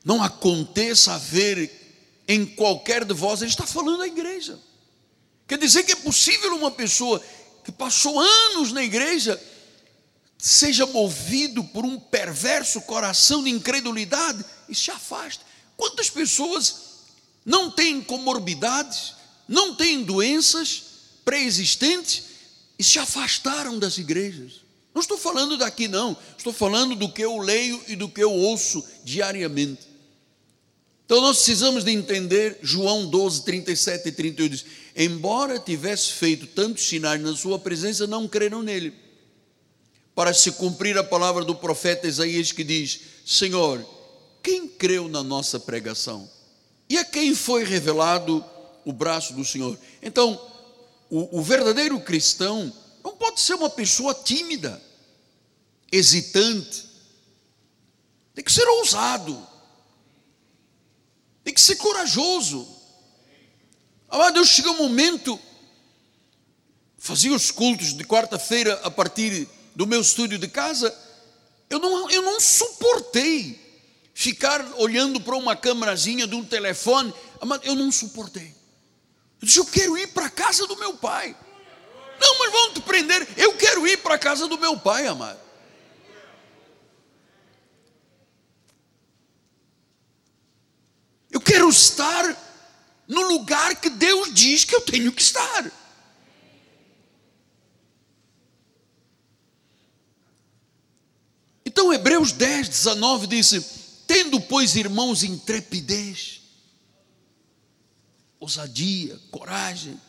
[0.03, 1.82] não aconteça haver
[2.27, 4.60] em qualquer de vós, ele está falando da igreja.
[5.47, 7.21] Quer dizer que é possível uma pessoa
[7.63, 9.41] que passou anos na igreja
[10.38, 15.41] seja movido por um perverso coração de incredulidade e se afaste.
[15.77, 16.75] Quantas pessoas
[17.45, 19.13] não têm comorbidades,
[19.47, 20.84] não têm doenças
[21.23, 22.32] pré-existentes
[22.77, 24.62] e se afastaram das igrejas.
[24.93, 28.31] Não estou falando daqui, não, estou falando do que eu leio e do que eu
[28.31, 29.93] ouço diariamente.
[31.05, 36.88] Então nós precisamos de entender João 12, 37 e 38 diz: Embora tivesse feito tantos
[36.88, 38.93] sinais na sua presença, não creram nele.
[40.15, 43.86] Para se cumprir a palavra do profeta Isaías que diz: Senhor,
[44.41, 46.29] quem creu na nossa pregação?
[46.89, 48.43] E a quem foi revelado
[48.86, 49.77] o braço do Senhor?
[50.01, 50.39] Então,
[51.13, 52.73] o, o verdadeiro cristão
[53.04, 54.82] não pode ser uma pessoa tímida,
[55.91, 56.89] hesitante,
[58.34, 59.47] tem que ser ousado,
[61.43, 62.67] tem que ser corajoso.
[64.10, 65.39] Amado, eu cheguei um momento,
[66.97, 70.91] fazia os cultos de quarta-feira a partir do meu estúdio de casa,
[71.69, 73.62] eu não, eu não suportei
[74.15, 78.52] ficar olhando para uma câmerazinha de um telefone, amado, eu não suportei.
[79.43, 81.36] Eu disse: Eu quero ir para a casa do meu pai.
[82.17, 83.27] Não, mas vão te prender.
[83.36, 85.38] Eu quero ir para a casa do meu pai, amado.
[91.29, 92.23] Eu quero estar
[93.06, 95.69] no lugar que Deus diz que eu tenho que estar.
[101.65, 103.60] Então, Hebreus 10, 19 disse:
[104.08, 106.42] Tendo, pois, irmãos, intrepidez,
[108.43, 109.99] ousadia, coragem,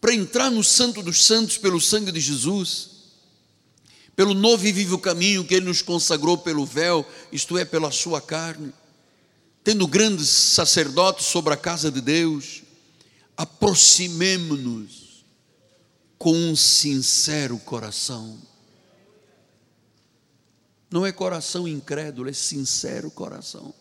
[0.00, 2.90] para entrar no Santo dos Santos pelo sangue de Jesus,
[4.16, 8.20] pelo novo e vivo caminho que Ele nos consagrou pelo véu, isto é, pela Sua
[8.20, 8.72] carne,
[9.62, 12.62] tendo grandes sacerdotes sobre a casa de Deus,
[13.36, 15.24] aproximemo-nos
[16.18, 18.38] com um sincero coração.
[20.90, 23.72] Não é coração incrédulo, é sincero coração.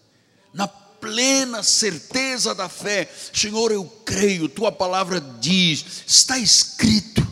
[0.54, 0.68] Na
[1.00, 3.10] plena certeza da fé.
[3.34, 7.26] Senhor, eu creio, tua palavra diz, está escrito.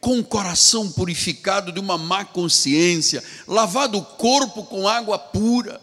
[0.00, 5.80] Com o coração purificado de uma má consciência, lavado o corpo com água pura,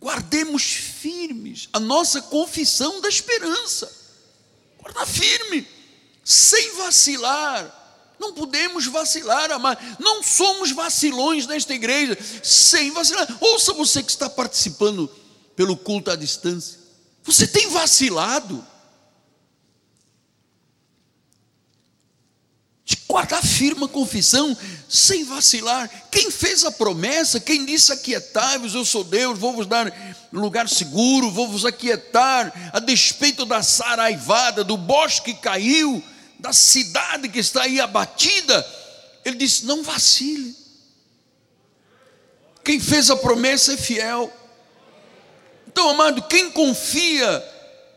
[0.00, 3.90] guardemos firmes a nossa confissão da esperança.
[4.80, 5.66] Guarda firme,
[6.24, 7.74] sem vacilar.
[8.20, 9.96] Não podemos vacilar, amar.
[9.98, 13.26] Não somos vacilões nesta igreja, sem vacilar.
[13.40, 15.10] Ouça você que está participando
[15.58, 16.78] pelo culto à distância.
[17.24, 18.64] Você tem vacilado.
[22.84, 24.56] De guardar firme a confissão,
[24.88, 25.90] sem vacilar.
[26.12, 29.92] Quem fez a promessa, quem disse aquietai-vos, eu sou Deus, vou vos dar
[30.32, 36.00] lugar seguro, vou vos aquietar, a despeito da saraivada, do bosque que caiu,
[36.38, 38.64] da cidade que está aí abatida.
[39.24, 40.54] Ele disse: não vacile.
[42.64, 44.32] Quem fez a promessa é fiel.
[45.68, 47.44] Então, amado, quem confia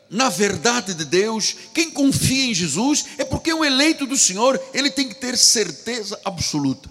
[0.10, 4.62] na verdade de Deus, quem confia em Jesus, é porque é um eleito do Senhor,
[4.74, 6.90] ele tem que ter certeza absoluta.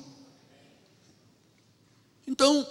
[2.26, 2.66] Então,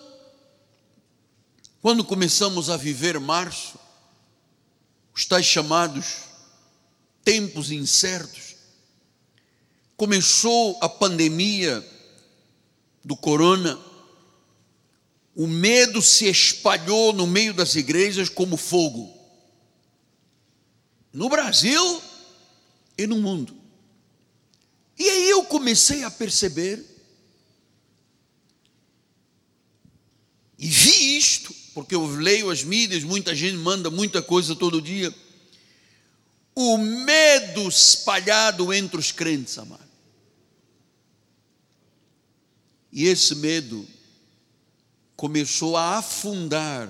[1.84, 3.78] quando começamos a viver março,
[5.14, 6.24] os tais chamados
[7.24, 8.56] tempos incertos,
[9.96, 11.88] começou a pandemia
[13.06, 13.80] do corona,
[15.40, 19.10] o medo se espalhou no meio das igrejas como fogo.
[21.14, 22.04] No Brasil
[22.98, 23.56] e no mundo.
[24.98, 26.86] E aí eu comecei a perceber
[30.58, 35.16] e vi isto, porque eu leio as mídias, muita gente manda muita coisa todo dia.
[36.54, 39.88] O medo espalhado entre os crentes, amado.
[42.92, 43.88] E esse medo
[45.20, 46.88] começou a afundar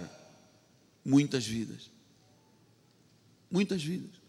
[1.03, 1.89] muitas vidas.
[3.49, 4.21] Muitas vidas.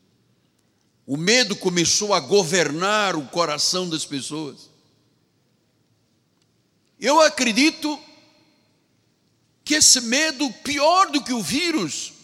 [1.07, 4.71] O medo começou a governar o coração das pessoas.
[6.99, 8.01] Eu acredito
[9.63, 12.15] que esse medo, pior do que o vírus,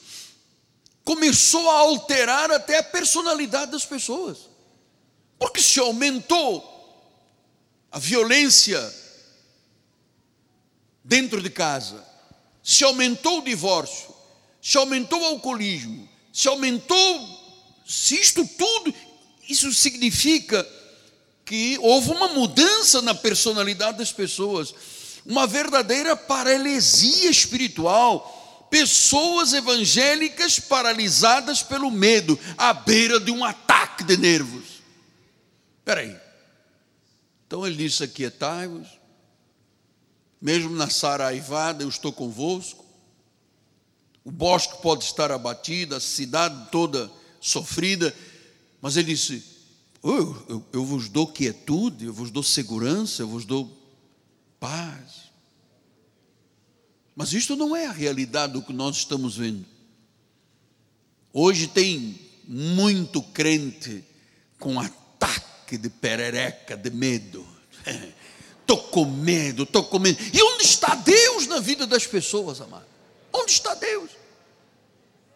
[1.05, 4.49] começou a alterar até a personalidade das pessoas.
[5.39, 6.65] Porque se aumentou
[7.93, 8.81] a violência
[11.07, 12.05] dentro de casa,
[12.63, 14.15] se aumentou o divórcio,
[14.61, 18.93] se aumentou o alcoolismo, se aumentou, se isto tudo,
[19.49, 20.67] isso significa
[21.45, 24.75] que houve uma mudança na personalidade das pessoas,
[25.25, 34.17] uma verdadeira paralisia espiritual, pessoas evangélicas paralisadas pelo medo, à beira de um ataque de
[34.17, 34.83] nervos.
[35.79, 36.17] Espera aí.
[37.47, 38.89] Então ele disse: Aquietai-vos,
[40.47, 42.85] mesmo na saraivada, eu estou convosco.
[44.25, 48.15] O bosque pode estar abatido, a cidade toda sofrida,
[48.81, 49.43] mas ele disse:
[50.05, 53.77] eu, eu, eu vos dou quietude, eu vos dou segurança, eu vos dou
[54.61, 55.33] paz.
[57.17, 59.67] Mas isto não é a realidade do que nós estamos vendo.
[61.33, 64.05] Hoje tem muito crente
[64.61, 67.45] com ataque de perereca, de medo.
[68.67, 70.21] Estou com medo, estou com medo.
[70.35, 72.85] E onde está Deus na vida das pessoas, amado?
[73.33, 74.11] Onde está Deus?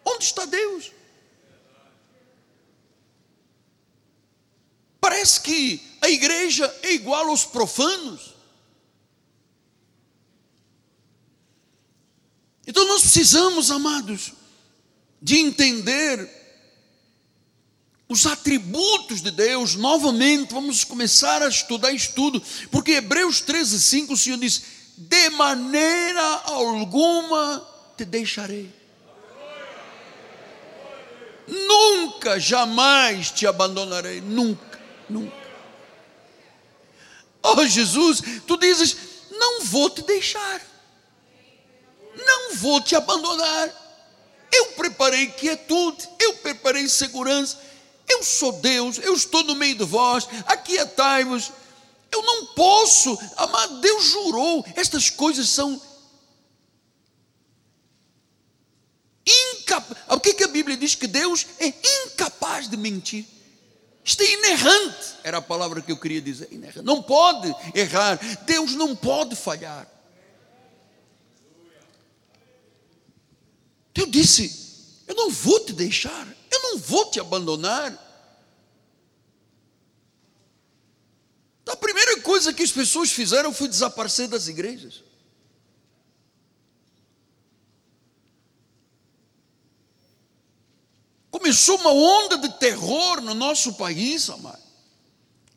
[0.03, 0.91] Onde está Deus?
[4.99, 8.35] Parece que a igreja é igual aos profanos.
[12.67, 14.33] Então nós precisamos, amados,
[15.21, 16.40] de entender
[18.11, 24.17] os atributos de Deus, novamente, vamos começar a estudar estudo, porque Hebreus 13, 5, o
[24.17, 24.63] Senhor diz:
[24.97, 28.69] de maneira alguma te deixarei,
[31.47, 34.77] nunca, jamais te abandonarei, nunca,
[35.09, 35.37] nunca.
[37.41, 38.97] Oh Jesus, tu dizes:
[39.31, 40.61] não vou te deixar,
[42.27, 43.69] não vou te abandonar.
[44.53, 47.70] Eu preparei quietude, eu preparei segurança
[48.11, 51.51] eu sou Deus, eu estou no meio de vós, aquietai-vos.
[52.11, 55.81] Eu não posso, amado, Deus jurou, estas coisas são
[59.25, 60.03] incapazes.
[60.09, 60.93] O que, que a Bíblia diz?
[60.93, 63.25] Que Deus é incapaz de mentir.
[64.03, 66.49] Isto é inerrante, era a palavra que eu queria dizer.
[66.51, 66.81] Inerrante.
[66.81, 69.87] Não pode errar, Deus não pode falhar.
[73.93, 77.91] Eu disse: Eu não vou te deixar, eu não vou te abandonar.
[81.61, 85.03] Então, a primeira coisa que as pessoas fizeram foi desaparecer das igrejas.
[91.31, 94.61] Começou uma onda de terror no nosso país, amado.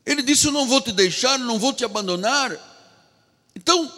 [0.07, 2.57] Ele disse: Eu não vou te deixar, não vou te abandonar.
[3.57, 3.92] Então,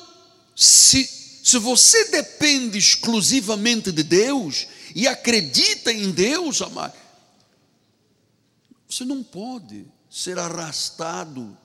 [0.55, 1.05] se,
[1.45, 6.95] se você depende exclusivamente de Deus, e acredita em Deus, amado,
[8.89, 11.57] você não pode ser arrastado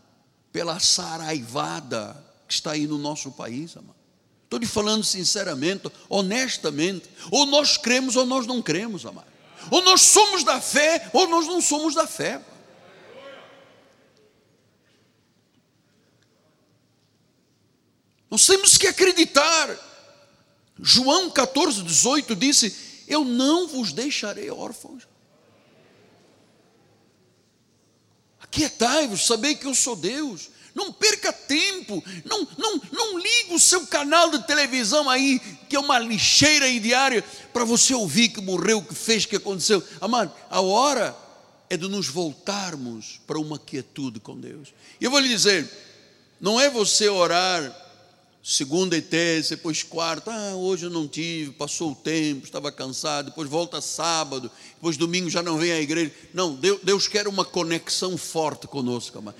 [0.52, 3.96] pela saraivada que está aí no nosso país, amado.
[4.44, 7.10] Estou lhe falando sinceramente, honestamente.
[7.32, 9.32] Ou nós cremos ou nós não cremos, amado.
[9.70, 12.42] Ou nós somos da fé ou nós não somos da fé.
[18.30, 19.70] Nós temos que acreditar.
[20.78, 25.05] João 14, 18 disse: eu não vos deixarei órfãos.
[28.39, 30.49] Aquietai-vos, sabei que eu sou Deus.
[30.74, 35.38] Não perca tempo, não, não, não liga o seu canal de televisão aí,
[35.68, 39.84] que é uma lixeira aí diária, para você ouvir que morreu, que fez, que aconteceu.
[39.99, 41.14] Amado, a hora
[41.70, 44.74] é de nos voltarmos para uma quietude com Deus.
[45.01, 45.70] E eu vou lhe dizer,
[46.39, 47.76] não é você orar
[48.44, 53.28] segunda e terça, depois quarta, ah, hoje eu não tive, passou o tempo, estava cansado,
[53.28, 56.12] depois volta sábado, depois domingo já não vem à igreja.
[56.34, 59.36] Não, Deus, Deus quer uma conexão forte conosco, amado.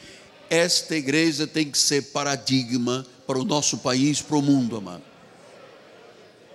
[0.50, 5.11] Esta igreja tem que ser paradigma para o nosso país, para o mundo, amado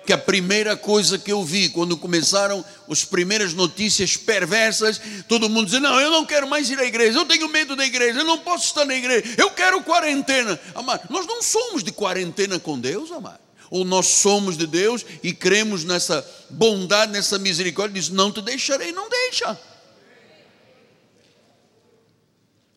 [0.07, 5.65] que a primeira coisa que eu vi quando começaram as primeiras notícias perversas, todo mundo
[5.67, 8.25] dizia: Não, eu não quero mais ir à igreja, eu tenho medo da igreja, eu
[8.25, 10.59] não posso estar na igreja, eu quero quarentena.
[10.75, 13.41] Amado, nós não somos de quarentena com Deus, amado.
[13.69, 18.93] Ou nós somos de Deus e cremos nessa bondade, nessa misericórdia, diz: Não te deixarei,
[18.93, 19.59] não deixa.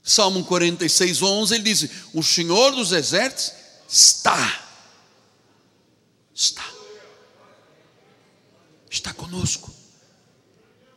[0.02, 3.54] Salmo 46, 11, ele diz: O Senhor dos exércitos
[3.88, 4.64] está,
[6.34, 6.79] está
[9.00, 9.74] está conosco.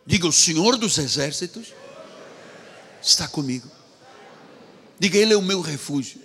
[0.05, 1.69] Diga, o Senhor dos Exércitos
[3.01, 3.71] está comigo.
[4.99, 6.21] Diga, Ele é o meu refúgio.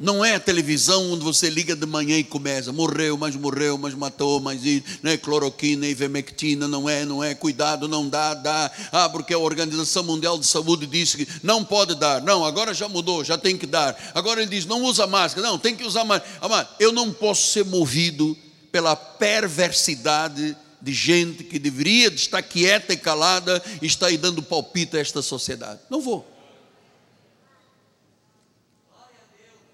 [0.00, 3.94] Não é a televisão onde você liga de manhã e começa, morreu, mas morreu, mas
[3.94, 4.60] matou, mas
[5.02, 8.70] né, cloroquina, ivermectina, não é, não é, cuidado, não dá, dá.
[8.92, 12.22] Ah, porque a Organização Mundial de Saúde disse que não pode dar.
[12.22, 13.96] Não, agora já mudou, já tem que dar.
[14.14, 15.44] Agora ele diz, não usa máscara.
[15.44, 16.68] Não, tem que usar máscara.
[16.78, 18.36] Eu não posso ser movido
[18.78, 24.96] pela perversidade de gente que deveria estar quieta e calada e está aí dando palpite
[24.96, 25.80] a esta sociedade.
[25.90, 26.24] Não vou.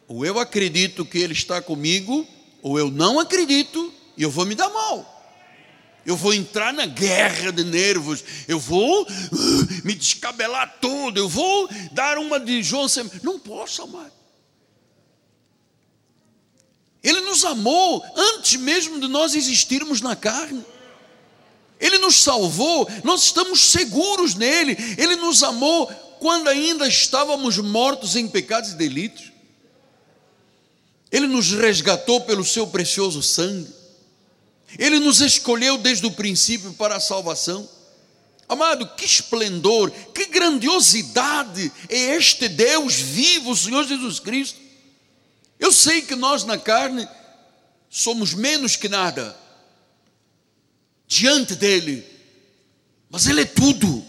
[0.09, 2.26] Ou eu acredito que Ele está comigo,
[2.62, 5.11] ou eu não acredito e eu vou me dar mal.
[6.07, 9.07] Eu vou entrar na guerra de nervos, eu vou uh,
[9.84, 12.86] me descabelar todo, eu vou dar uma de João.
[13.22, 14.11] Não posso, amar.
[17.05, 20.64] Ele nos amou antes mesmo de nós existirmos na carne.
[21.78, 24.74] Ele nos salvou, nós estamos seguros nele.
[24.96, 25.86] Ele nos amou
[26.18, 29.30] quando ainda estávamos mortos em pecados e delitos.
[31.12, 33.70] Ele nos resgatou pelo seu precioso sangue.
[34.78, 37.68] Ele nos escolheu desde o princípio para a salvação.
[38.48, 44.63] Amado, que esplendor, que grandiosidade é este Deus vivo, o Senhor Jesus Cristo.
[45.64, 47.08] Eu sei que nós na carne
[47.88, 49.34] somos menos que nada
[51.06, 52.06] diante dele,
[53.08, 54.04] mas ele é tudo.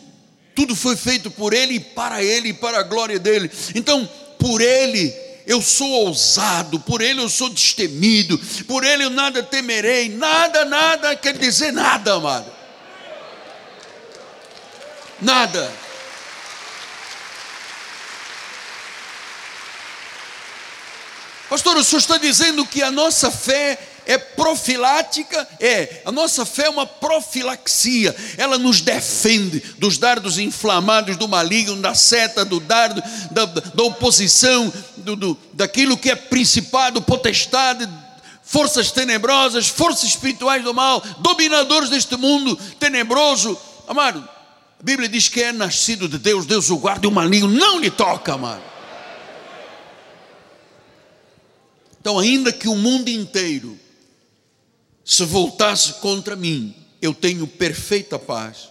[0.54, 3.50] Tudo foi feito por ele e para ele e para a glória dele.
[3.74, 4.06] Então,
[4.38, 5.16] por ele
[5.48, 8.38] eu sou ousado, por ele eu sou destemido,
[8.68, 12.52] por ele eu nada temerei, nada, nada quer dizer nada, amado.
[15.22, 15.85] Nada.
[21.50, 25.48] Pastor, o senhor está dizendo que a nossa fé é profilática?
[25.60, 31.82] É, a nossa fé é uma profilaxia, ela nos defende dos dardos inflamados do maligno,
[31.82, 37.88] da seta, do dardo, da, da oposição, do, do, daquilo que é principado, potestade,
[38.44, 43.58] forças tenebrosas, forças espirituais do mal, dominadores deste mundo tenebroso.
[43.88, 44.28] Amado,
[44.80, 47.80] a Bíblia diz que é nascido de Deus, Deus o guarda e o maligno não
[47.80, 48.75] lhe toca, amado.
[52.06, 53.80] Então, ainda que o mundo inteiro
[55.04, 58.70] se voltasse contra mim, eu tenho perfeita paz.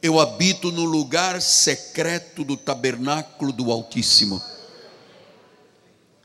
[0.00, 4.40] Eu habito no lugar secreto do tabernáculo do Altíssimo.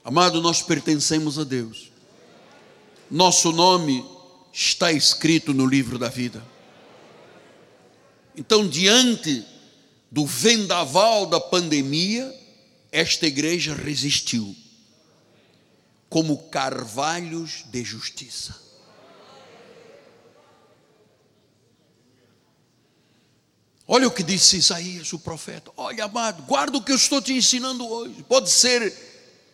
[0.04, 1.92] Amado, nós pertencemos a Deus.
[3.10, 4.06] Nosso nome
[4.54, 6.44] está escrito no livro da vida.
[8.36, 9.44] Então, diante
[10.12, 12.32] do vendaval da pandemia,
[12.92, 14.56] esta igreja resistiu
[16.10, 18.68] como carvalhos de justiça.
[23.88, 25.72] Olha o que disse Isaías, o profeta.
[25.78, 28.22] Olha, amado, guarda o que eu estou te ensinando hoje.
[28.28, 28.94] Pode ser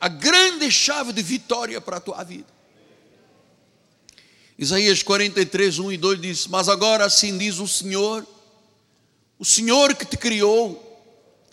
[0.01, 2.51] a grande chave de vitória para a tua vida.
[4.57, 8.25] Isaías 43, 1 e 2 diz: Mas agora assim diz o Senhor,
[9.37, 10.81] o Senhor que te criou,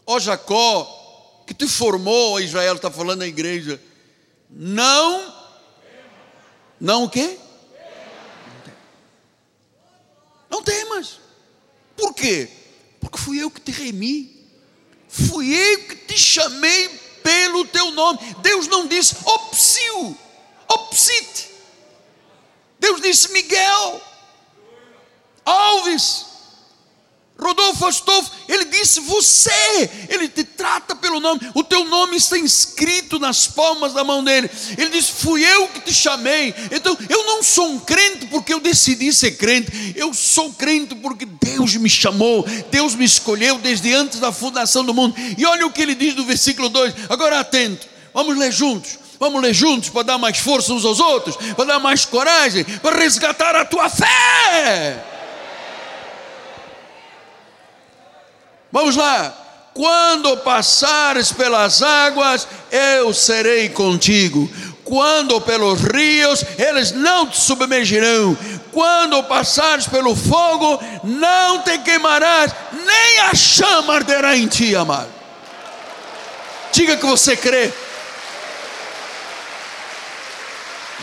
[0.07, 3.81] ó Jacó, que te formou, Israel, está falando a igreja,
[4.51, 5.41] não.
[6.81, 7.39] Não o quê?
[10.49, 11.21] Não temas.
[11.97, 12.51] Por quê?
[13.01, 14.49] Porque fui eu que te remi.
[15.09, 16.89] Fui eu que te chamei
[17.23, 18.19] pelo teu nome.
[18.43, 20.17] Deus não disse opsiu,
[20.69, 21.51] opsite.
[22.79, 24.01] Deus disse Miguel,
[25.45, 26.27] Alves,
[27.43, 33.19] Rodolfo Astolfo, ele disse você, ele te trata pelo nome, o teu nome está inscrito
[33.19, 34.51] nas palmas da mão dele.
[34.77, 36.55] Ele disse: Fui eu que te chamei.
[36.71, 41.27] Então, eu não sou um crente porque eu decidi ser crente, eu sou crente porque
[41.27, 45.15] Deus me chamou, Deus me escolheu desde antes da fundação do mundo.
[45.37, 48.99] E olha o que ele diz no versículo 2, agora atento, vamos ler juntos.
[49.19, 52.97] Vamos ler juntos para dar mais força uns aos outros, para dar mais coragem, para
[52.97, 55.10] resgatar a tua fé.
[58.73, 59.35] Vamos lá.
[59.75, 64.51] Quando passares pelas águas, eu serei contigo.
[64.85, 68.37] Quando pelos rios, eles não te submergirão.
[68.73, 75.09] Quando passares pelo fogo, não te queimarás, nem a chama arderá em ti, amado.
[76.73, 77.73] Diga que você crê.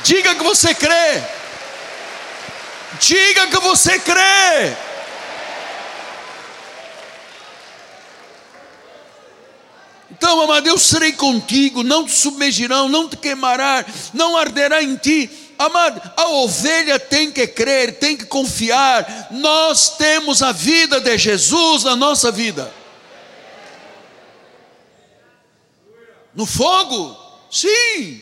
[0.04, 1.24] Diga que você crê.
[3.00, 4.76] Diga que você crê.
[10.18, 15.30] Então, amado, eu serei contigo, não te submergirão, não te queimará, não arderá em ti.
[15.60, 19.28] Amado, a ovelha tem que crer, tem que confiar.
[19.32, 22.74] Nós temos a vida de Jesus na nossa vida.
[26.34, 27.16] No fogo?
[27.52, 28.22] Sim.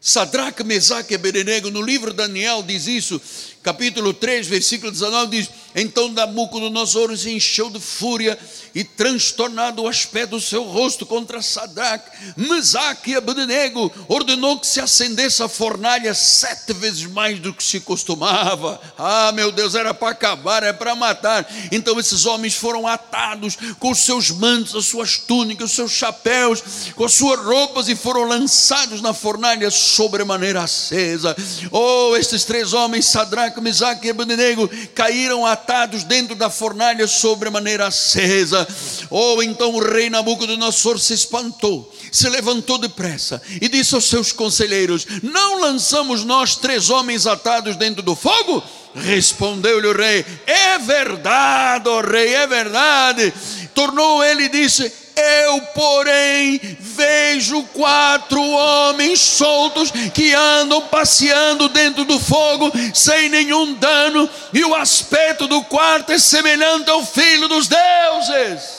[0.00, 3.20] Sadraque, Mesaque e Abednego, no livro Daniel diz isso,
[3.62, 8.38] capítulo 3, versículo 19, diz: Então Nabucodonosor se encheu de fúria
[8.78, 14.80] e transtornado o aspecto do seu rosto contra Sadraque, Mesaque e Abednego, ordenou que se
[14.80, 18.80] acendesse a fornalha sete vezes mais do que se costumava.
[18.96, 21.44] Ah, meu Deus, era para acabar, era para matar.
[21.72, 26.62] Então esses homens foram atados com os seus mantos, as suas túnicas, os seus chapéus,
[26.94, 31.34] com as suas roupas e foram lançados na fornalha sobremaneira acesa.
[31.72, 37.88] Oh, estes três homens, Sadraque, Mesaque e Abednego caíram atados dentro da fornalha sobre maneira
[37.88, 38.67] acesa.
[39.10, 44.32] Ou oh, então o rei Nabucodonosor se espantou, se levantou depressa e disse aos seus
[44.32, 48.62] conselheiros: Não lançamos nós três homens atados dentro do fogo?
[48.94, 53.32] Respondeu-lhe o rei: É verdade, oh rei, é verdade.
[53.74, 62.18] Tornou ele e disse: eu, porém, vejo quatro homens soltos que andam passeando dentro do
[62.20, 68.78] fogo sem nenhum dano, e o aspecto do quarto é semelhante ao filho dos deuses.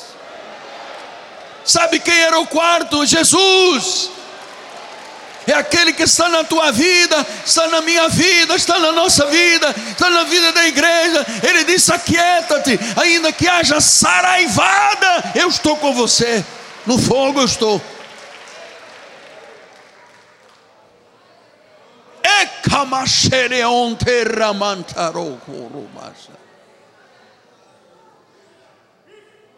[1.63, 3.05] Sabe quem era o quarto?
[3.05, 4.09] Jesus
[5.51, 9.73] é aquele que está na tua vida, está na minha vida, está na nossa vida,
[9.91, 11.25] está na vida da igreja.
[11.43, 16.43] Ele disse: Aquieta-te, ainda que haja saraivada, eu estou com você,
[16.85, 17.81] no fogo eu estou.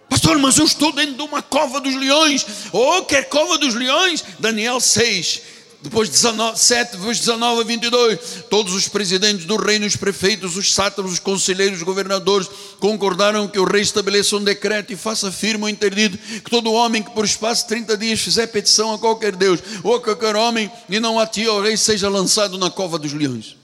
[0.10, 2.46] Pastor, mas eu estou dentro de uma cova dos leões.
[2.72, 4.24] Oh, que é cova dos leões?
[4.40, 5.42] Daniel 6,
[5.82, 8.20] depois 19, 7, depois 19 a 22,
[8.52, 12.48] todos os presidentes do reino, os prefeitos, os sátrapas, os conselheiros, os governadores,
[12.80, 17.02] concordaram que o rei estabeleça um decreto e faça firme o interdito, que todo homem
[17.02, 20.72] que por espaço de 30 dias fizer petição a qualquer Deus, ou a qualquer homem,
[20.88, 23.58] e não atie ao rei, seja lançado na cova dos leões.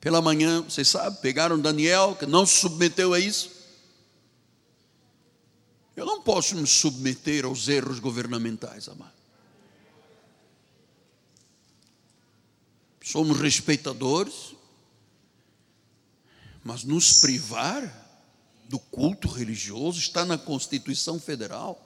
[0.00, 3.50] Pela manhã, vocês sabem, pegaram Daniel, que não se submeteu a isso.
[5.96, 9.13] Eu não posso me submeter aos erros governamentais, amado.
[13.04, 14.54] Somos respeitadores,
[16.64, 18.02] mas nos privar
[18.66, 21.78] do culto religioso está na Constituição Federal.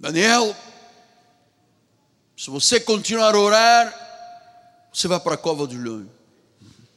[0.00, 0.56] Daniel,
[2.36, 6.08] se você continuar a orar, você vai para a cova dos leões.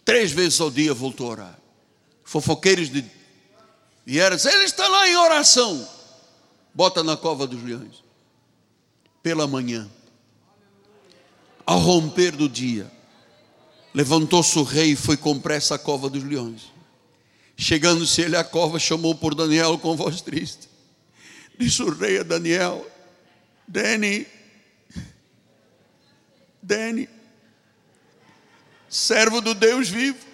[0.04, 1.60] Três vezes ao dia voltou a orar.
[2.24, 3.04] Fofoqueiros de
[4.06, 5.88] Vieram, ele está lá em oração.
[6.74, 8.04] Bota na cova dos leões.
[9.22, 9.89] Pela manhã,
[11.66, 12.91] ao romper do dia,
[13.93, 16.74] levantou-se o rei e foi com pressa à cova dos leões.
[17.56, 20.68] Chegando-se ele à cova, chamou por Daniel com voz triste.
[21.58, 22.86] Disse o rei a Daniel:
[23.66, 24.28] Dani,
[26.62, 27.08] Dani,
[28.89, 30.26] servo do Deus vivo,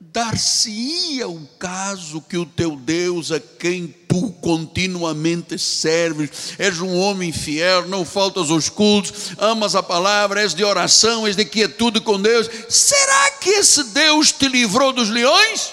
[0.00, 7.32] dar-se-ia o caso que o teu Deus, a quem tu continuamente serves, és um homem
[7.32, 12.20] fiel, não faltas aos cultos, amas a palavra, és de oração, és de quietude com
[12.20, 12.48] Deus.
[12.68, 15.72] Será que esse Deus te livrou dos leões?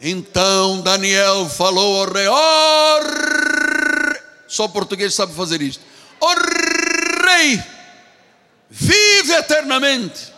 [0.00, 3.00] Então Daniel falou ao rei: oh,
[4.46, 5.82] só português sabe fazer isto.
[6.20, 6.34] o
[7.26, 7.62] Rei
[8.68, 10.35] vive eternamente.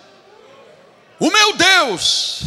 [1.28, 2.44] O meu Deus,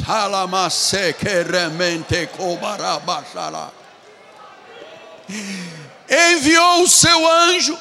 [6.10, 7.78] enviou o seu anjo,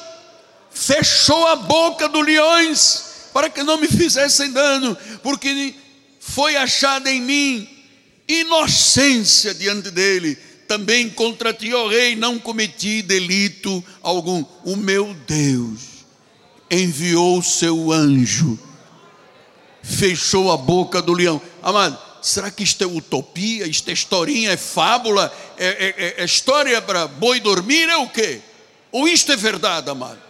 [0.69, 5.73] fechou a boca dos leões para que não me fizessem dano, porque
[6.19, 7.67] foi achada em mim
[8.27, 10.37] inocência diante dele.
[10.67, 14.45] Também contra ti, ó rei, não cometi delito algum.
[14.63, 15.81] O meu Deus
[16.69, 18.59] enviou o seu anjo,
[19.83, 21.41] fechou a boca do leão.
[21.61, 23.67] Amado, será que isto é utopia?
[23.67, 24.51] Isto é historinha?
[24.51, 25.31] É fábula?
[25.57, 27.89] É, é, é, é história para boi dormir?
[27.89, 28.41] É o quê?
[28.91, 30.21] Ou isto é verdade, amado?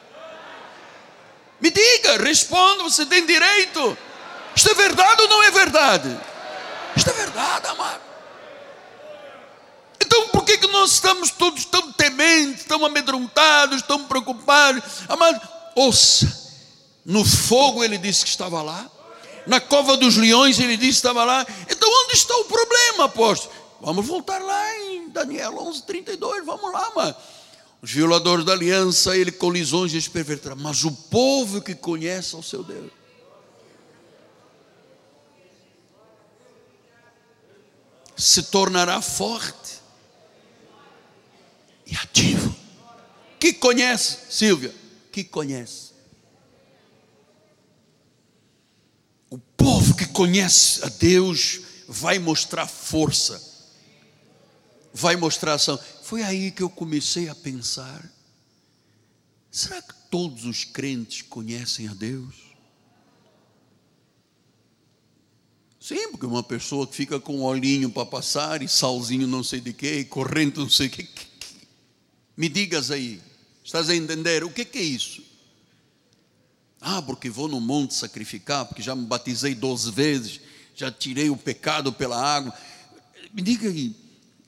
[1.60, 3.98] Me diga, responda, você tem direito.
[4.56, 6.18] Isto é verdade ou não é verdade?
[6.96, 8.02] Isto é verdade, amado.
[10.04, 14.84] Então por que, que nós estamos todos tão tementes, tão amedrontados, tão preocupados?
[15.08, 15.40] Amado,
[15.76, 16.52] ouça,
[17.06, 18.90] no fogo ele disse que estava lá,
[19.52, 21.46] na cova dos leões ele disse estava lá.
[21.70, 23.54] Então onde está o problema, apóstolo?
[23.82, 27.16] Vamos voltar lá em Daniel 11, 32, vamos lá, mano.
[27.82, 30.56] Os violadores da aliança, ele colisões e perverterá.
[30.56, 32.90] Mas o povo que conhece ao seu Deus.
[38.16, 39.82] Se tornará forte
[41.86, 42.56] e ativo.
[43.38, 44.74] Que conhece, Silvia?
[45.12, 45.81] Que conhece.
[49.32, 53.42] O povo que conhece a Deus vai mostrar força,
[54.94, 55.80] vai mostrar ação.
[56.04, 58.12] Foi aí que eu comecei a pensar:
[59.50, 62.36] será que todos os crentes conhecem a Deus?
[65.80, 69.72] Sim, porque uma pessoa que fica com olhinho para passar e salzinho não sei de
[69.72, 71.08] quê, e corrente não sei o quê.
[72.36, 73.22] Me digas aí,
[73.64, 74.44] estás a entender?
[74.44, 75.31] O que é isso?
[76.82, 80.42] Ah, porque vou no monte sacrificar, porque já me batizei 12 vezes,
[80.76, 82.54] já tirei o pecado pela água.
[83.32, 83.96] Me diga aí,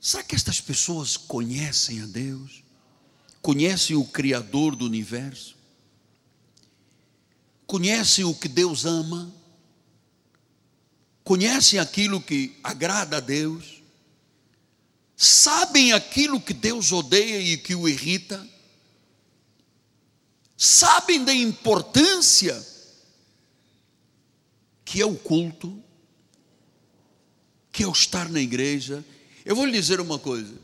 [0.03, 2.61] Será que estas pessoas conhecem a Deus?
[3.41, 5.55] Conhecem o Criador do universo?
[7.65, 9.33] Conhecem o que Deus ama?
[11.23, 13.81] Conhecem aquilo que agrada a Deus?
[15.15, 18.45] Sabem aquilo que Deus odeia e que o irrita?
[20.65, 22.65] Sabem da importância
[24.85, 25.77] que é o culto,
[27.69, 29.03] que é o estar na igreja,
[29.43, 30.55] eu vou lhe dizer uma coisa.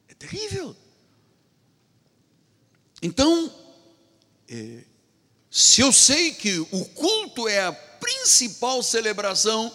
[0.08, 0.76] É terrível.
[3.00, 3.50] Então,
[4.46, 4.84] é,
[5.50, 9.72] se eu sei que o culto é a principal celebração,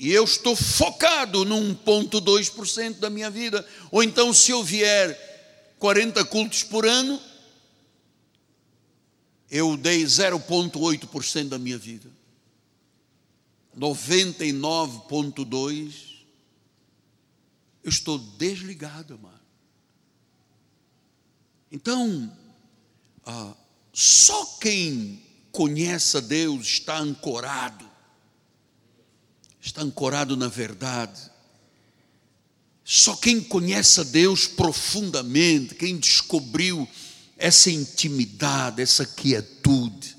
[0.00, 5.76] e eu estou focado num ponto 2% da minha vida, ou então se eu vier
[5.78, 7.20] 40 cultos por ano,
[9.50, 12.10] eu dei 0,8% da minha vida.
[13.78, 16.10] 99,2%
[17.84, 19.40] eu estou desligado, amado.
[21.70, 22.34] Então,
[23.26, 23.54] ah,
[23.92, 25.22] só quem
[25.52, 27.89] conhece a Deus está ancorado,
[29.60, 31.30] está ancorado na verdade,
[32.82, 36.88] Só quem conhece a Deus profundamente, quem descobriu
[37.36, 40.16] essa intimidade, essa quietude,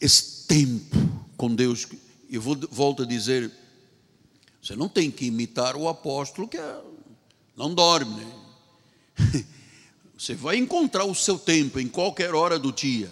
[0.00, 0.96] esse tempo
[1.36, 1.86] com Deus.
[2.30, 3.50] Eu vou, volto a dizer,
[4.62, 6.80] você não tem que imitar o apóstolo que é,
[7.56, 8.24] não dorme.
[8.24, 9.44] Né?
[10.16, 13.10] Você vai encontrar o seu tempo em qualquer hora do dia.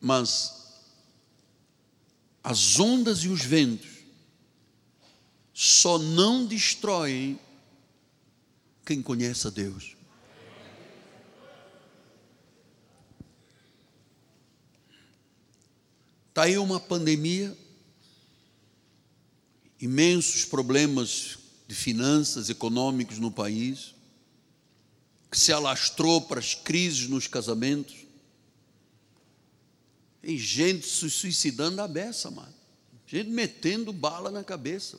[0.00, 0.61] Mas
[2.42, 3.90] as ondas e os ventos
[5.52, 7.38] só não destroem
[8.84, 9.96] quem conhece a Deus.
[16.30, 17.54] Está aí uma pandemia,
[19.78, 21.38] imensos problemas
[21.68, 23.94] de finanças econômicos no país,
[25.30, 27.96] que se alastrou para as crises nos casamentos.
[30.22, 32.54] Tem gente se suicidando à beça, mano.
[33.06, 34.98] Gente metendo bala na cabeça.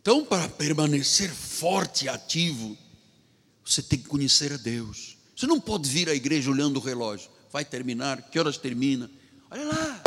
[0.00, 2.76] Então, para permanecer forte e ativo,
[3.64, 5.16] você tem que conhecer a Deus.
[5.36, 8.22] Você não pode vir à igreja olhando o relógio vai terminar?
[8.22, 9.10] Que horas termina?
[9.50, 10.02] Olha lá,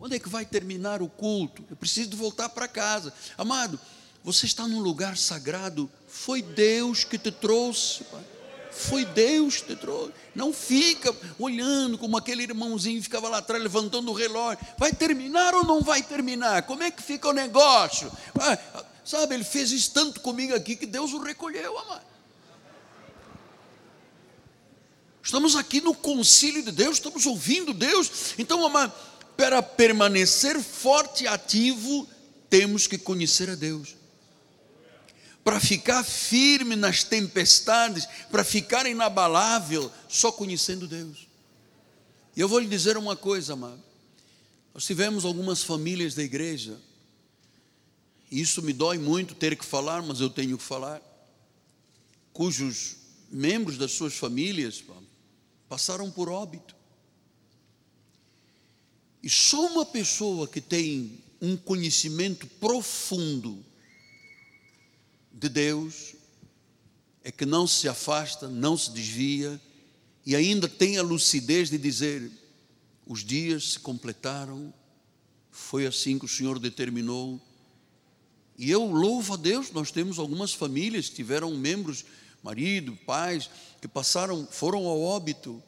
[0.00, 1.64] onde é que vai terminar o culto?
[1.70, 3.12] Eu preciso voltar para casa.
[3.36, 3.78] Amado,
[4.24, 8.24] você está num lugar sagrado, foi Deus que te trouxe, pai.
[8.70, 10.12] Foi Deus que te trouxe.
[10.34, 14.64] Não fica olhando como aquele irmãozinho ficava lá atrás levantando o relógio.
[14.78, 16.62] Vai terminar ou não vai terminar?
[16.62, 18.10] Como é que fica o negócio?
[18.38, 18.58] Ah,
[19.04, 22.06] sabe, ele fez isso tanto comigo aqui que Deus o recolheu, amado.
[25.22, 28.34] Estamos aqui no concílio de Deus, estamos ouvindo Deus.
[28.38, 28.92] Então, amado,
[29.36, 32.08] para permanecer forte e ativo,
[32.48, 33.96] temos que conhecer a Deus.
[35.46, 41.28] Para ficar firme nas tempestades, para ficar inabalável, só conhecendo Deus.
[42.34, 43.80] E eu vou lhe dizer uma coisa, amado.
[44.74, 46.76] Nós tivemos algumas famílias da igreja,
[48.28, 51.00] e isso me dói muito ter que falar, mas eu tenho que falar,
[52.32, 52.96] cujos
[53.30, 54.82] membros das suas famílias,
[55.68, 56.74] passaram por óbito.
[59.22, 63.64] E só uma pessoa que tem um conhecimento profundo
[65.36, 66.14] de Deus
[67.22, 69.60] é que não se afasta, não se desvia
[70.24, 72.30] e ainda tem a lucidez de dizer:
[73.06, 74.72] os dias se completaram,
[75.50, 77.40] foi assim que o Senhor determinou.
[78.58, 82.04] E eu louvo a Deus, nós temos algumas famílias que tiveram membros
[82.42, 85.62] marido, pais, que passaram, foram ao óbito.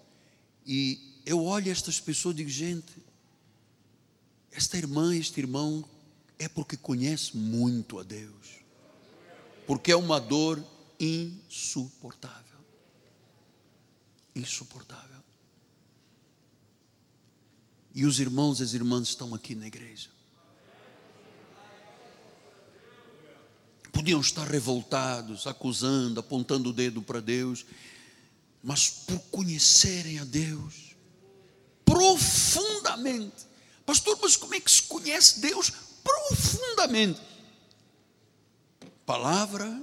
[0.66, 2.92] E eu olho estas pessoas e digo, gente,
[4.50, 5.84] esta irmã, este irmão,
[6.38, 8.57] é porque conhece muito a Deus.
[9.68, 10.64] Porque é uma dor
[10.98, 12.58] insuportável.
[14.34, 15.22] Insuportável.
[17.94, 20.08] E os irmãos e as irmãs estão aqui na igreja.
[23.92, 27.66] Podiam estar revoltados, acusando, apontando o dedo para Deus,
[28.62, 30.94] mas por conhecerem a Deus
[31.84, 33.46] profundamente.
[33.84, 35.70] Pastor, mas como é que se conhece Deus
[36.02, 37.27] profundamente?
[39.08, 39.82] Palavra,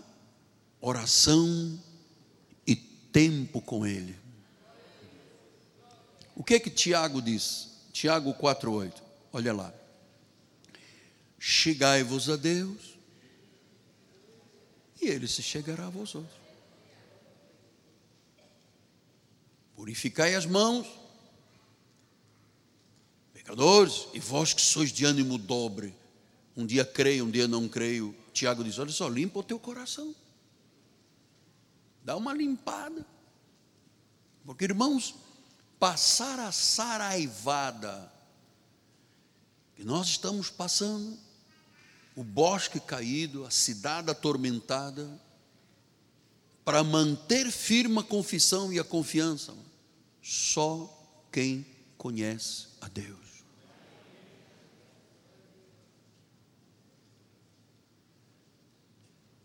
[0.80, 1.82] oração
[2.68, 4.16] e tempo com Ele.
[6.36, 7.72] O que é que Tiago diz?
[7.92, 9.02] Tiago 4,8.
[9.34, 9.74] Olha lá.
[11.40, 13.00] Chegai-vos a Deus
[15.02, 16.16] e ele se chegará a vós.
[19.76, 20.86] Purificai as mãos,
[23.34, 25.96] pecadores, e vós que sois de ânimo dobre,
[26.56, 28.16] um dia creio, um dia não creio.
[28.36, 30.14] Tiago diz: Olha só, limpa o teu coração,
[32.04, 33.06] dá uma limpada,
[34.46, 35.16] porque irmãos,
[35.80, 38.12] passar a saraivada
[39.74, 41.18] que nós estamos passando,
[42.14, 45.10] o bosque caído, a cidade atormentada,
[46.66, 49.54] para manter firme a confissão e a confiança,
[50.22, 50.92] só
[51.32, 51.66] quem
[51.98, 53.35] conhece a Deus.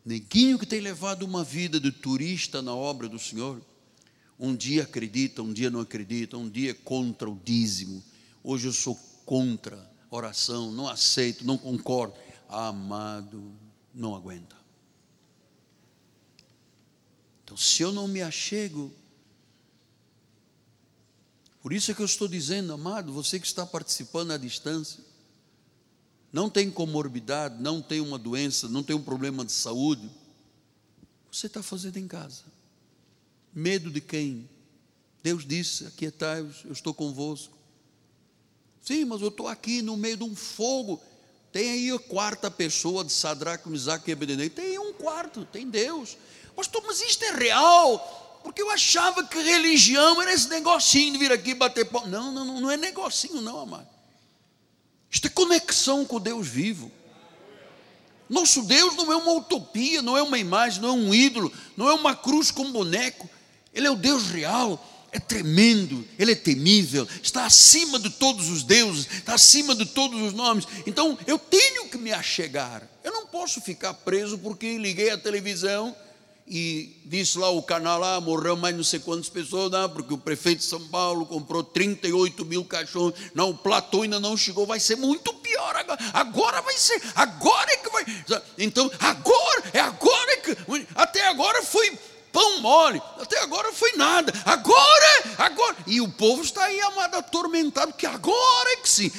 [0.04, 3.60] Neguinho que tem levado uma vida de turista na obra do Senhor,
[4.38, 8.02] um dia acredita, um dia não acredita, um dia é contra o dízimo,
[8.42, 8.94] hoje eu sou
[9.26, 12.14] contra oração, não aceito, não concordo
[12.48, 13.52] amado,
[13.94, 14.56] não aguenta.
[17.44, 18.92] Então, se eu não me achego,
[21.60, 25.04] por isso é que eu estou dizendo, amado, você que está participando à distância,
[26.32, 30.08] não tem comorbidade, não tem uma doença, não tem um problema de saúde,
[31.30, 32.42] você está fazendo em casa.
[33.52, 34.48] Medo de quem?
[35.22, 37.56] Deus disse: Aquietai-vos, eu estou convosco.
[38.82, 41.00] Sim, mas eu estou aqui no meio de um fogo.
[41.52, 44.54] Tem aí a quarta pessoa de Sadraque, Misaque e Abednego.
[44.54, 46.16] Tem um quarto, tem Deus.
[46.54, 48.40] Pastor, mas isto é real?
[48.42, 52.06] Porque eu achava que religião era esse negocinho de vir aqui bater pau.
[52.06, 53.88] Não, não, não é negocinho, não, amado.
[55.10, 56.90] Isto é conexão com o Deus vivo.
[58.28, 61.88] Nosso Deus não é uma utopia, não é uma imagem, não é um ídolo, não
[61.88, 63.28] é uma cruz com boneco.
[63.74, 68.62] Ele é o Deus real, é tremendo, ele é temível, está acima de todos os
[68.62, 70.66] deuses, está acima de todos os nomes.
[70.86, 72.88] Então eu tenho que me achegar.
[73.02, 75.94] Eu não posso ficar preso porque liguei a televisão
[76.46, 80.18] e disse lá o canal lá, morreu mais não sei quantas pessoas, não, porque o
[80.18, 84.80] prefeito de São Paulo comprou 38 mil cachorros, não, o platô ainda não chegou, vai
[84.80, 88.04] ser muito pior agora, agora vai ser, agora é que vai,
[88.58, 90.56] então, agora, é agora que,
[90.94, 91.98] até agora foi
[92.32, 97.92] pão mole, até agora foi nada, agora, agora, e o povo está aí, amado, atormentado,
[97.92, 99.12] que agora é que sim,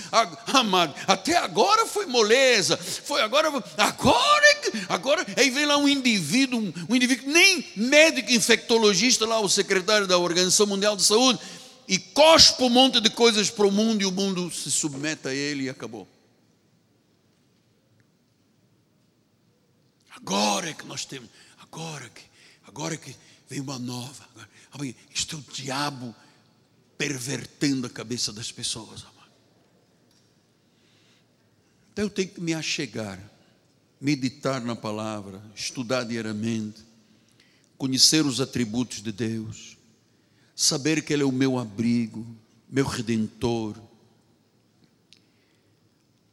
[0.48, 5.88] amado, até agora foi moleza, foi agora, agora é que, agora, aí vem lá um
[5.88, 11.40] indivíduo, um, um indivíduo, nem médico infectologista lá, o secretário da Organização Mundial de Saúde,
[11.88, 15.34] e cospe um monte de coisas para o mundo, e o mundo se submete a
[15.34, 16.08] ele e acabou.
[20.16, 22.31] Agora é que nós temos, agora que
[22.72, 23.14] Agora que
[23.50, 24.26] vem uma nova.
[24.72, 26.16] Agora, isto é o diabo
[26.98, 29.02] pervertendo a cabeça das pessoas.
[29.02, 29.32] Amado.
[31.92, 33.20] Então eu tenho que me achegar,
[34.00, 36.82] meditar na palavra, estudar diariamente,
[37.78, 39.78] conhecer os atributos de Deus,
[40.56, 42.26] saber que Ele é o meu abrigo,
[42.70, 43.76] meu redentor,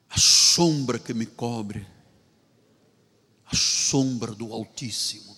[0.09, 1.85] a sombra que me cobre,
[3.45, 5.38] a sombra do Altíssimo.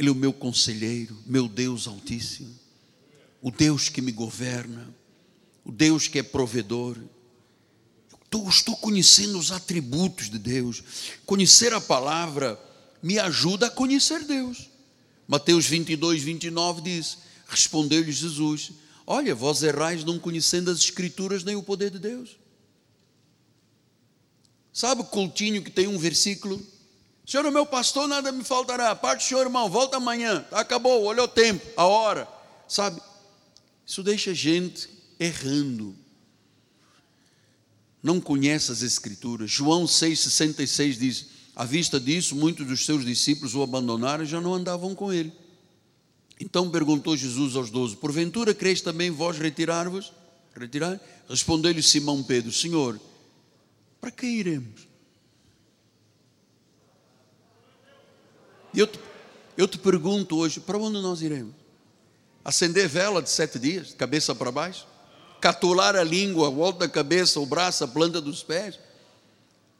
[0.00, 2.58] Ele é o meu conselheiro, meu Deus Altíssimo,
[3.42, 4.88] o Deus que me governa,
[5.62, 6.96] o Deus que é provedor.
[8.32, 10.82] Eu estou conhecendo os atributos de Deus.
[11.26, 12.58] Conhecer a palavra
[13.02, 14.70] me ajuda a conhecer Deus.
[15.28, 18.72] Mateus 22, 29 diz: Respondeu-lhe Jesus:
[19.06, 22.38] Olha, vós errais não conhecendo as Escrituras nem o poder de Deus.
[24.72, 26.58] Sabe o cultinho que tem um versículo?
[27.30, 28.92] Senhor, o meu pastor, nada me faltará.
[28.96, 30.44] Parte, Senhor, irmão, volta amanhã.
[30.50, 32.26] Acabou, olha o tempo, a hora.
[32.66, 33.00] Sabe?
[33.86, 35.94] Isso deixa gente errando.
[38.02, 39.48] Não conhece as Escrituras.
[39.48, 44.52] João 6,66 diz: À vista disso, muitos dos seus discípulos o abandonaram e já não
[44.52, 45.32] andavam com ele.
[46.40, 50.12] Então perguntou Jesus aos doze: Porventura creis também vós retirar-vos?
[50.52, 51.00] Retirar?
[51.28, 53.00] Respondeu-lhe Simão Pedro: Senhor,
[54.00, 54.89] para que iremos?
[58.72, 58.98] E eu te,
[59.56, 61.54] eu te pergunto hoje: para onde nós iremos?
[62.44, 64.86] Acender vela de sete dias, cabeça para baixo?
[65.40, 68.78] Catular a língua, volta da cabeça, o braço, a planta dos pés?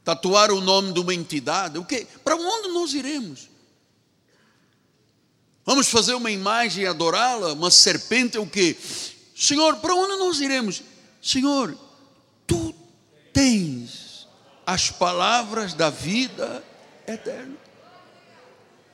[0.05, 1.79] Tatuar o nome de uma entidade?
[1.79, 2.07] O quê?
[2.25, 3.49] Para onde nós iremos?
[5.65, 7.53] Vamos fazer uma imagem e adorá-la?
[7.53, 8.77] Uma serpente é o quê?
[9.37, 10.83] Senhor, para onde nós iremos?
[11.23, 11.77] Senhor,
[12.47, 12.75] tu
[13.33, 14.27] tens
[14.67, 16.65] as palavras da vida
[17.07, 17.57] eterna.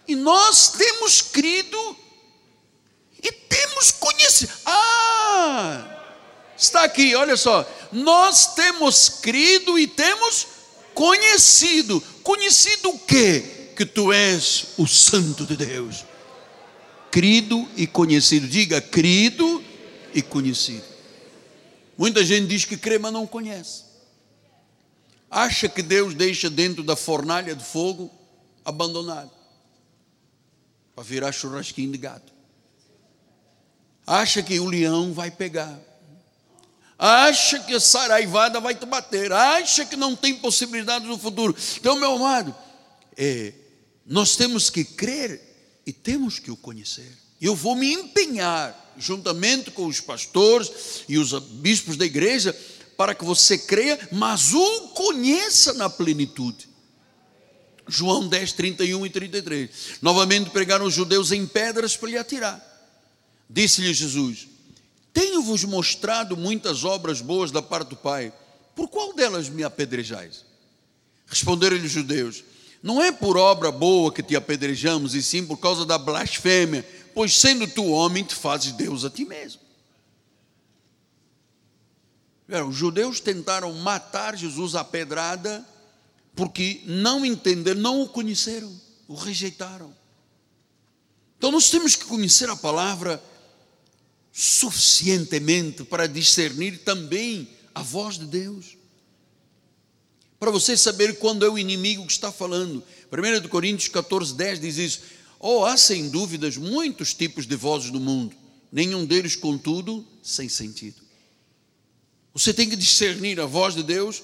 [0.09, 1.97] E nós temos crido
[3.23, 4.53] e temos conhecido.
[4.65, 5.93] Ah!
[6.57, 7.69] Está aqui, olha só.
[7.93, 10.47] Nós temos crido e temos
[10.95, 12.01] conhecido.
[12.23, 13.73] Conhecido o quê?
[13.77, 16.05] Que tu és o Santo de Deus.
[17.11, 18.47] Crido e conhecido.
[18.47, 19.63] Diga, crido
[20.15, 20.85] e conhecido.
[21.99, 23.85] Muita gente diz que crê, mas não conhece.
[25.29, 28.11] Acha que Deus deixa dentro da fornalha de fogo
[28.65, 29.36] abandonado
[30.97, 32.33] para virar churrasquinho de gato.
[34.07, 35.79] Acha que o leão vai pegar.
[36.99, 39.31] Acha que a saraivada vai te bater.
[39.31, 41.55] Acha que não tem possibilidade no futuro.
[41.77, 42.55] Então, meu amado,
[43.15, 43.53] é,
[44.07, 47.13] nós temos que crer e temos que o conhecer.
[47.39, 52.59] Eu vou me empenhar, juntamente com os pastores e os bispos da igreja,
[52.97, 56.67] para que você creia, mas o conheça na plenitude.
[57.89, 59.70] João 10, 31 e 33.
[60.03, 62.61] Novamente pregaram os judeus em pedras para lhe atirar.
[63.49, 64.49] Disse-lhe Jesus:
[65.12, 68.32] Tenho-vos mostrado muitas obras boas da parte do Pai,
[68.74, 70.45] por qual delas me apedrejais?
[71.26, 72.43] Responderam-lhe os judeus:
[72.82, 76.84] Não é por obra boa que te apedrejamos, e sim por causa da blasfêmia,
[77.14, 79.61] pois sendo tu homem, te fazes Deus a ti mesmo.
[82.68, 85.66] Os judeus tentaram matar Jesus à pedrada
[86.37, 88.70] porque não entenderam, não o conheceram,
[89.09, 89.93] o rejeitaram.
[91.39, 93.22] Então nós temos que conhecer a palavra
[94.32, 98.76] suficientemente para discernir também a voz de Deus.
[100.39, 102.84] Para você saber quando é o inimigo que está falando.
[103.11, 105.01] 1 Coríntios 14, 10 diz isso.
[105.41, 108.34] Oh, há sem dúvidas muitos tipos de vozes no mundo,
[108.70, 111.01] nenhum deles, contudo, sem sentido.
[112.34, 114.22] Você tem que discernir a voz de Deus,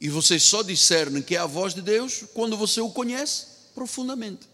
[0.00, 4.48] e você só discerne que é a voz de Deus quando você o conhece profundamente.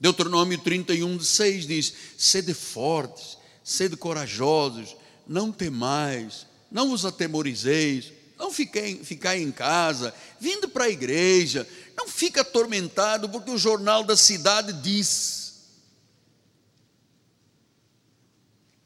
[0.00, 4.96] Deuteronômio 31, 6 diz: Sede fortes, sede corajosos,
[5.26, 12.08] não temais, não vos atemorizeis, não fiquei, ficar em casa, vindo para a igreja, não
[12.08, 15.48] fica atormentado porque o jornal da cidade diz.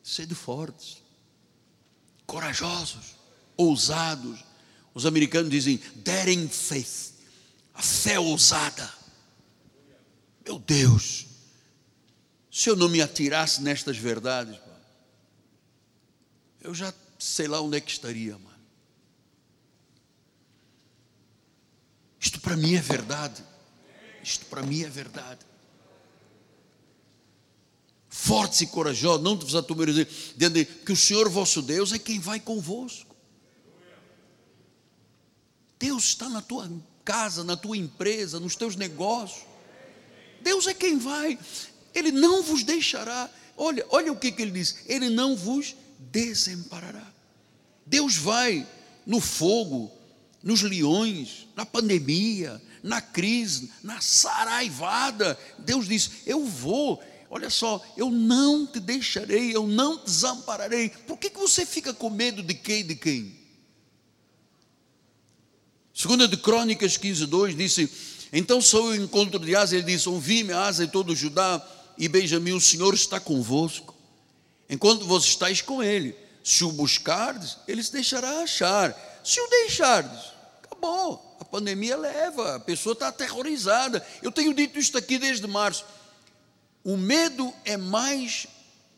[0.03, 1.03] Sede fortes,
[2.27, 3.15] corajosos,
[3.57, 4.52] ousados.
[4.95, 7.15] Os americanos dizem daring faith,
[7.75, 8.93] a fé ousada.
[10.45, 11.27] Meu Deus,
[12.51, 14.59] se eu não me atirasse nestas verdades,
[16.61, 18.53] eu já sei lá onde é que estaria, mano.
[22.21, 23.43] Isto para mim é verdade.
[24.23, 25.41] Isto para mim é verdade.
[28.09, 33.12] Fortes e corajosos, não vos dizendo que o Senhor vosso Deus é quem vai convosco.
[35.83, 36.71] Deus está na tua
[37.05, 39.45] casa, na tua empresa, nos teus negócios.
[40.41, 41.37] Deus é quem vai.
[41.93, 43.29] Ele não vos deixará.
[43.57, 47.05] Olha, olha o que, que ele diz: Ele não vos desamparará.
[47.85, 48.65] Deus vai
[49.05, 49.91] no fogo,
[50.41, 55.37] nos leões, na pandemia, na crise, na saraivada.
[55.59, 57.03] Deus diz: Eu vou.
[57.29, 60.91] Olha só, eu não te deixarei, eu não te desampararei.
[61.09, 63.42] Por que, que você fica com medo de quem de quem?
[65.95, 67.91] Segunda de Crônicas 15, 2 disse:
[68.33, 71.65] Então sou o encontro de Asa, ele disse: Ouvi-me, Asa e todo Judá
[71.99, 73.95] e Benjamim, o Senhor está convosco,
[74.69, 76.17] enquanto vós estáis com ele.
[76.43, 79.21] Se o buscardes, ele se deixará achar.
[79.23, 80.33] Se o deixardes,
[80.63, 81.37] acabou.
[81.39, 84.05] A pandemia leva, a pessoa está aterrorizada.
[84.21, 85.85] Eu tenho dito isso aqui desde março.
[86.83, 88.49] O medo é mais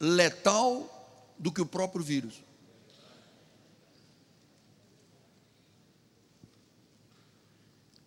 [0.01, 0.91] letal
[1.39, 2.44] do que o próprio vírus.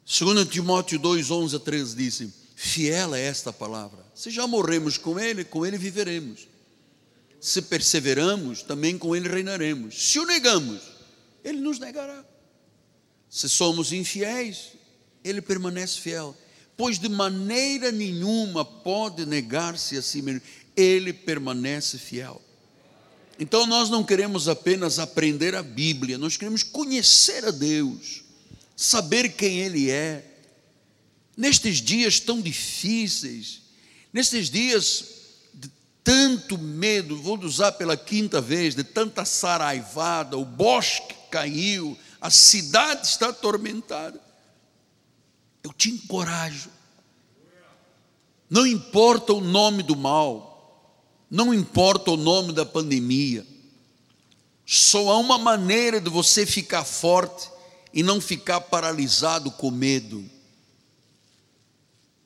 [0.10, 5.20] Segundo Timóteo 2, 11 a 13 disse, fiel é esta palavra, se já morremos com
[5.20, 6.48] ele, com ele viveremos,
[7.42, 10.82] se perseveramos, também com ele reinaremos, se o negamos,
[11.44, 12.24] ele nos negará,
[13.30, 14.78] se somos infiéis,
[15.26, 16.34] ele permanece fiel,
[16.78, 20.42] pois de maneira nenhuma pode negar-se a si mesmo,
[20.74, 22.42] ele permanece fiel.
[23.38, 28.26] Então nós não queremos apenas aprender a Bíblia, nós queremos conhecer a Deus,
[28.78, 30.24] saber quem Ele é.
[31.36, 33.64] Nestes dias tão difíceis,
[34.14, 35.06] nestes dias
[35.54, 35.70] de
[36.04, 43.08] tanto medo, vou usar pela quinta vez, de tanta saraivada, o bosque caiu, a cidade
[43.08, 44.22] está atormentada.
[45.64, 46.70] Eu te encorajo.
[48.50, 50.94] Não importa o nome do mal,
[51.30, 53.46] não importa o nome da pandemia,
[54.66, 57.57] só há uma maneira de você ficar forte
[57.94, 60.24] e não ficar paralisado com medo.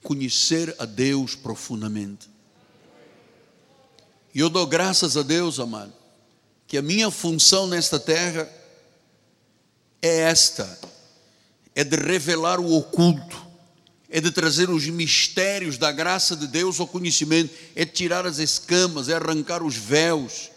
[0.04, 2.30] Conhecer a Deus profundamente.
[4.34, 5.94] E eu dou graças a Deus, amado,
[6.68, 8.50] que a minha função nesta terra
[10.02, 10.80] é esta:
[11.76, 13.46] é de revelar o oculto,
[14.10, 19.10] é de trazer os mistérios da graça de Deus ao conhecimento, é tirar as escamas,
[19.10, 20.50] é arrancar os véus,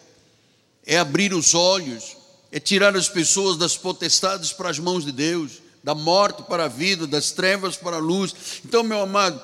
[0.87, 2.17] é abrir os olhos,
[2.55, 6.69] é tirar as pessoas das potestades para as mãos de Deus, da morte para a
[6.69, 8.33] vida, das trevas para a luz.
[8.65, 9.43] Então, meu amado,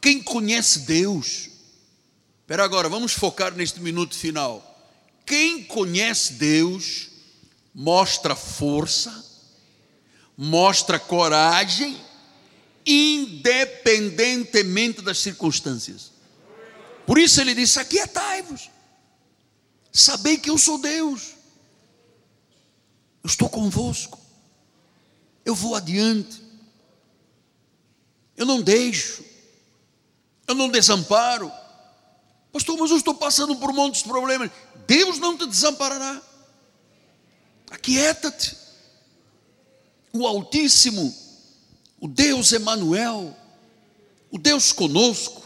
[0.00, 1.48] quem conhece Deus,
[2.42, 4.62] espera agora, vamos focar neste minuto final.
[5.26, 7.08] Quem conhece Deus,
[7.74, 9.12] mostra força,
[10.38, 12.00] mostra coragem,
[12.86, 16.12] independentemente das circunstâncias.
[17.04, 18.70] Por isso ele disse: Aquietai-vos,
[19.90, 21.33] sabei que eu sou Deus,
[23.24, 24.20] eu estou convosco,
[25.46, 26.42] eu vou adiante,
[28.36, 29.24] eu não deixo,
[30.46, 31.50] eu não desamparo.
[32.52, 34.50] Pastor, mas eu estou passando por um monte de problemas.
[34.86, 36.20] Deus não te desamparará.
[37.70, 38.56] Aquieta-te
[40.12, 41.12] o Altíssimo,
[41.98, 43.36] o Deus Emanuel,
[44.30, 45.42] o Deus conosco,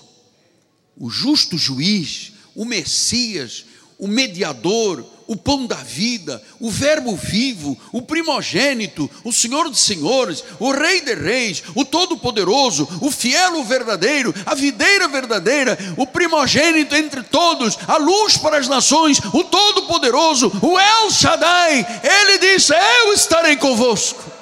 [0.96, 3.64] o justo juiz, o Messias,
[3.98, 10.42] o mediador, o pão da vida, o Verbo vivo, o primogênito, o Senhor dos senhores,
[10.58, 16.96] o Rei de reis, o Todo-Poderoso, o fiel, o verdadeiro, a videira verdadeira, o primogênito
[16.96, 23.12] entre todos, a luz para as nações, o Todo-Poderoso, o El Shaddai, ele disse: Eu
[23.12, 24.38] estarei convosco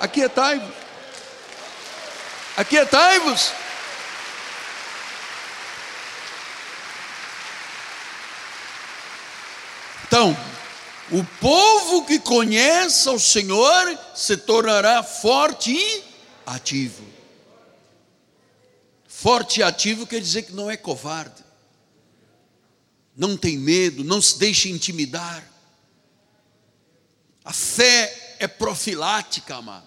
[0.00, 0.74] aquietai-vos.
[2.56, 3.52] Aquietai-vos.
[10.16, 10.34] Então,
[11.12, 16.04] o povo que conhece o Senhor se tornará forte e
[16.46, 17.04] ativo.
[19.06, 21.44] Forte e ativo quer dizer que não é covarde,
[23.14, 25.46] não tem medo, não se deixa intimidar.
[27.44, 29.86] A fé é profilática, amado.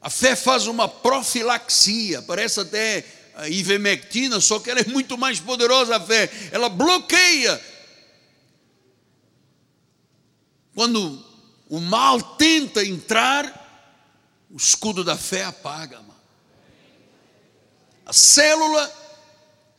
[0.00, 3.04] A fé faz uma profilaxia, parece até
[3.34, 6.30] a ivermectina, só que ela é muito mais poderosa a fé.
[6.52, 7.71] Ela bloqueia
[10.74, 11.24] quando
[11.68, 13.60] o mal tenta entrar,
[14.50, 16.00] o escudo da fé apaga.
[18.04, 18.92] A célula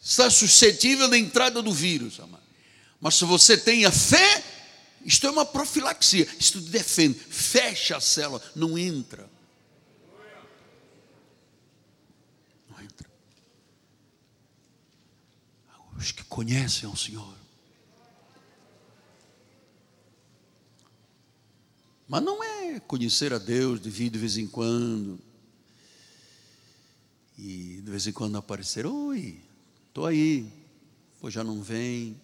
[0.02, 2.44] está suscetível da entrada do vírus, amado.
[3.00, 4.44] Mas se você tem a fé,
[5.04, 9.30] isto é uma profilaxia, isto defende, fecha a célula, não entra.
[12.70, 13.10] Não entra.
[15.98, 17.43] Os que conhecem o Senhor
[22.08, 25.20] Mas não é conhecer a Deus de vir de vez em quando.
[27.38, 29.42] E de vez em quando aparecer, oi,
[29.88, 30.52] estou aí.
[31.20, 32.20] Pois já não vem,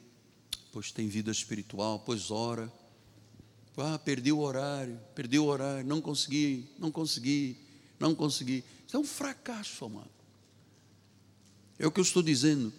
[0.71, 2.71] pois tem vida espiritual, pois ora.
[3.77, 7.57] Ah, perdi o horário, perdi o horário, não consegui, não consegui,
[7.97, 8.63] não consegui.
[8.85, 10.09] Isso é um fracasso, amado.
[11.77, 12.73] É o que eu estou dizendo.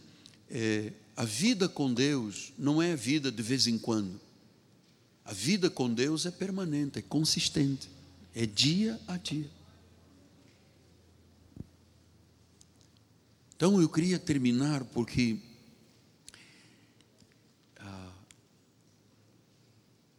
[0.50, 4.20] É, a vida com Deus não é vida de vez em quando.
[5.30, 7.88] A vida com Deus é permanente, é consistente,
[8.34, 9.48] é dia a dia.
[13.54, 15.38] Então eu queria terminar porque
[17.78, 18.12] ah,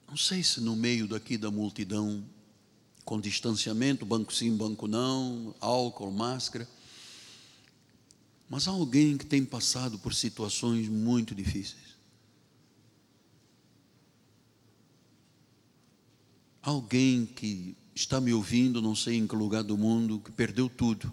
[0.08, 2.24] não sei se no meio daqui da multidão,
[3.04, 6.66] com distanciamento, banco sim, banco não, álcool, máscara,
[8.50, 11.91] mas há alguém que tem passado por situações muito difíceis.
[16.62, 21.12] Alguém que está me ouvindo, não sei em que lugar do mundo, que perdeu tudo.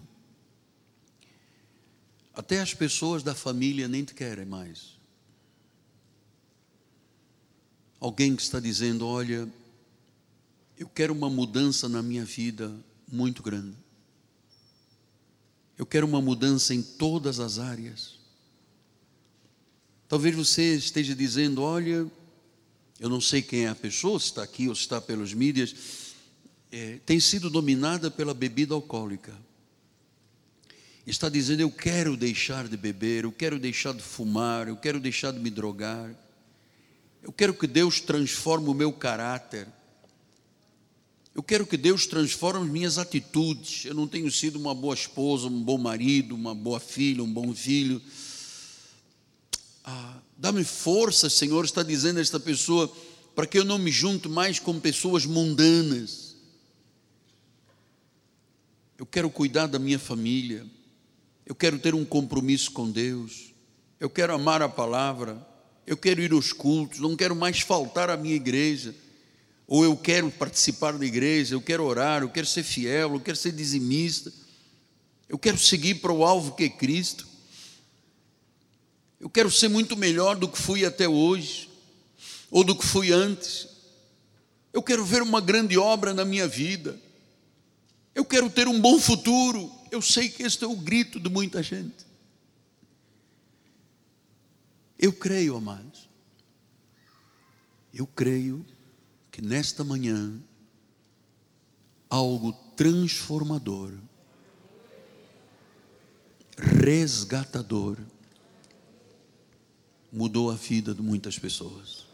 [2.33, 4.97] Até as pessoas da família nem te querem mais.
[7.99, 9.51] Alguém que está dizendo: Olha,
[10.77, 12.73] eu quero uma mudança na minha vida
[13.11, 13.75] muito grande.
[15.77, 18.17] Eu quero uma mudança em todas as áreas.
[20.07, 22.09] Talvez você esteja dizendo: Olha,
[22.99, 25.73] eu não sei quem é a pessoa, se está aqui ou se está pelos mídias,
[26.71, 29.33] é, tem sido dominada pela bebida alcoólica.
[31.07, 35.31] Está dizendo: Eu quero deixar de beber, eu quero deixar de fumar, eu quero deixar
[35.31, 36.13] de me drogar,
[37.23, 39.67] eu quero que Deus transforme o meu caráter,
[41.33, 43.85] eu quero que Deus transforme as minhas atitudes.
[43.85, 47.55] Eu não tenho sido uma boa esposa, um bom marido, uma boa filha, um bom
[47.55, 48.01] filho.
[49.85, 52.89] Ah, Dá-me força, Senhor, está dizendo esta pessoa,
[53.35, 56.37] para que eu não me junte mais com pessoas mundanas.
[58.97, 60.65] Eu quero cuidar da minha família.
[61.45, 63.53] Eu quero ter um compromisso com Deus.
[63.99, 65.45] Eu quero amar a palavra.
[65.85, 66.99] Eu quero ir aos cultos.
[66.99, 68.95] Não quero mais faltar à minha igreja.
[69.67, 71.53] Ou eu quero participar da igreja.
[71.53, 72.21] Eu quero orar.
[72.21, 73.13] Eu quero ser fiel.
[73.13, 74.31] Eu quero ser dizimista.
[75.27, 77.27] Eu quero seguir para o alvo que é Cristo.
[79.19, 81.69] Eu quero ser muito melhor do que fui até hoje,
[82.49, 83.67] ou do que fui antes.
[84.71, 86.99] Eu quero ver uma grande obra na minha vida.
[88.15, 89.71] Eu quero ter um bom futuro.
[89.91, 92.07] Eu sei que este é o grito de muita gente.
[94.97, 96.09] Eu creio, amados.
[97.93, 98.65] Eu creio
[99.31, 100.39] que nesta manhã
[102.09, 103.93] algo transformador,
[106.57, 107.97] resgatador,
[110.11, 112.05] mudou a vida de muitas pessoas.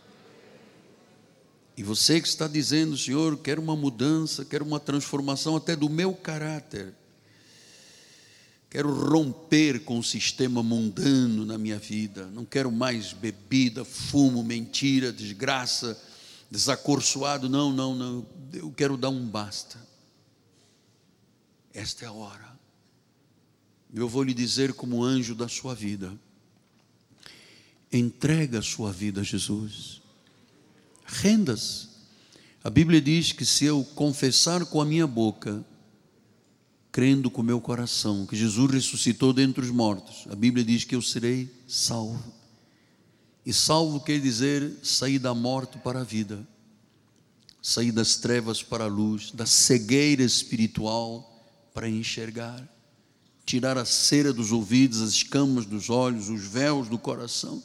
[1.77, 6.13] E você que está dizendo, Senhor, quero uma mudança, quero uma transformação até do meu
[6.13, 6.93] caráter.
[8.69, 12.27] Quero romper com o sistema mundano na minha vida.
[12.27, 16.01] Não quero mais bebida, fumo, mentira, desgraça,
[16.49, 17.49] desacorçoado.
[17.49, 18.25] Não, não, não.
[18.53, 19.77] Eu quero dar um basta.
[21.73, 22.55] Esta é a hora.
[23.93, 26.17] Eu vou lhe dizer como anjo da sua vida
[27.97, 30.01] entrega a sua vida a Jesus.
[31.05, 31.89] Rendas.
[32.63, 35.63] A Bíblia diz que se eu confessar com a minha boca,
[36.91, 40.95] crendo com o meu coração que Jesus ressuscitou dentre os mortos, a Bíblia diz que
[40.95, 42.33] eu serei salvo.
[43.45, 46.47] E salvo quer dizer sair da morte para a vida,
[47.61, 51.31] sair das trevas para a luz, da cegueira espiritual
[51.73, 52.67] para enxergar,
[53.45, 57.61] tirar a cera dos ouvidos, as escamas dos olhos, os véus do coração.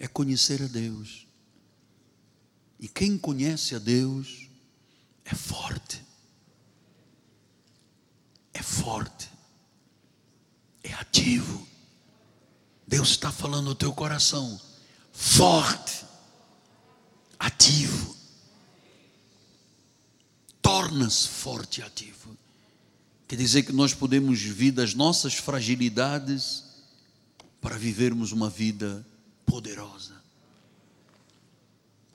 [0.00, 1.28] É conhecer a Deus.
[2.80, 4.48] E quem conhece a Deus
[5.24, 6.04] é forte.
[8.52, 9.30] É forte.
[10.82, 11.64] É ativo.
[12.84, 14.60] Deus está falando no teu coração.
[15.12, 16.04] Forte.
[17.38, 18.20] Ativo
[20.70, 22.38] torna-se forte e ativo.
[23.26, 26.64] Quer dizer que nós podemos vir das nossas fragilidades
[27.60, 29.04] para vivermos uma vida
[29.50, 30.22] poderosa.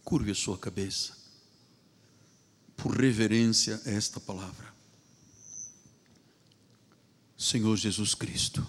[0.06, 1.18] Curve a sua cabeça,
[2.78, 4.74] por reverência a esta palavra.
[7.38, 8.66] Senhor Jesus Cristo,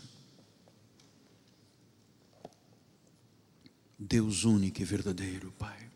[3.96, 5.88] Deus único e verdadeiro, Pai.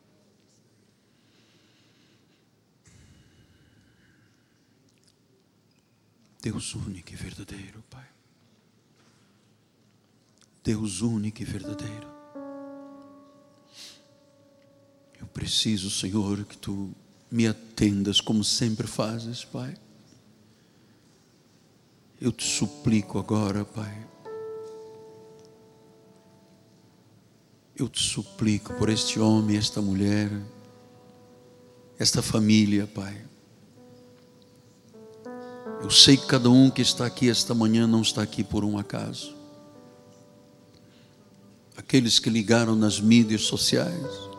[6.40, 8.09] Deus único e verdadeiro, Pai.
[10.62, 12.19] Deus único e verdadeiro.
[15.20, 16.90] Eu preciso, Senhor, que tu
[17.30, 19.76] me atendas como sempre fazes, Pai.
[22.20, 24.06] Eu te suplico agora, Pai.
[27.76, 30.30] Eu te suplico por este homem, esta mulher,
[31.98, 33.26] esta família, Pai.
[35.82, 38.76] Eu sei que cada um que está aqui esta manhã não está aqui por um
[38.76, 39.34] acaso.
[41.74, 44.30] Aqueles que ligaram nas mídias sociais.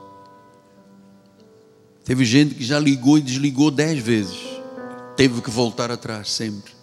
[2.03, 4.39] Teve gente que já ligou e desligou dez vezes.
[5.15, 6.73] Teve que voltar atrás sempre.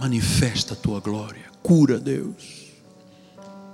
[0.00, 1.44] Manifesta a tua glória.
[1.62, 2.72] Cura, Deus.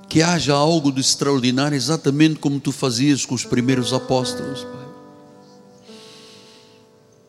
[0.08, 4.88] Que haja algo de extraordinário, exatamente como tu fazias com os primeiros apóstolos, Pai.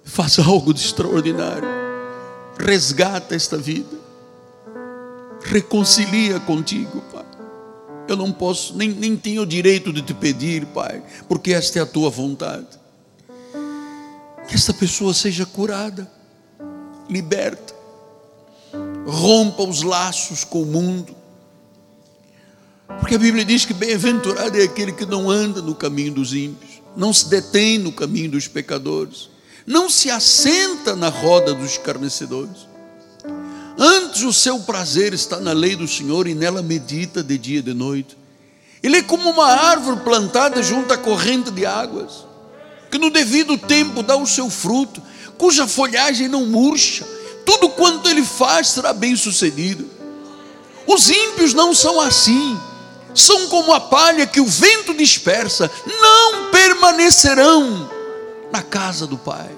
[0.04, 1.68] Faça algo de extraordinário.
[2.58, 3.98] Resgata esta vida.
[5.44, 7.29] Reconcilia contigo, Pai.
[8.12, 11.82] Eu não posso, nem, nem tenho o direito de te pedir, Pai, porque esta é
[11.82, 12.68] a tua vontade.
[14.48, 16.10] Que esta pessoa seja curada,
[17.10, 17.74] liberta,
[19.06, 21.16] rompa os laços com o mundo.
[23.00, 26.82] Porque a Bíblia diz que bem-aventurado é aquele que não anda no caminho dos ímpios,
[26.98, 29.30] não se detém no caminho dos pecadores
[29.70, 32.68] não se assenta na roda dos escarnecedores.
[33.82, 37.62] Antes o seu prazer está na lei do Senhor e nela medita de dia e
[37.62, 38.18] de noite.
[38.84, 42.26] Ele é como uma árvore plantada junto à corrente de águas,
[42.92, 45.02] que no devido tempo dá o seu fruto,
[45.38, 47.08] cuja folhagem não murcha.
[47.46, 49.90] Tudo quanto ele faz será bem sucedido.
[50.86, 52.60] Os ímpios não são assim,
[53.16, 57.90] são como a palha que o vento dispersa, não permanecerão
[58.52, 59.50] na casa do Pai.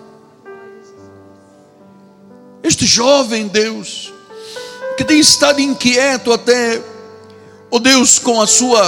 [2.64, 4.11] Este jovem Deus,
[4.97, 6.81] que tem estado inquieto até,
[7.69, 8.81] oh Deus, com a sua,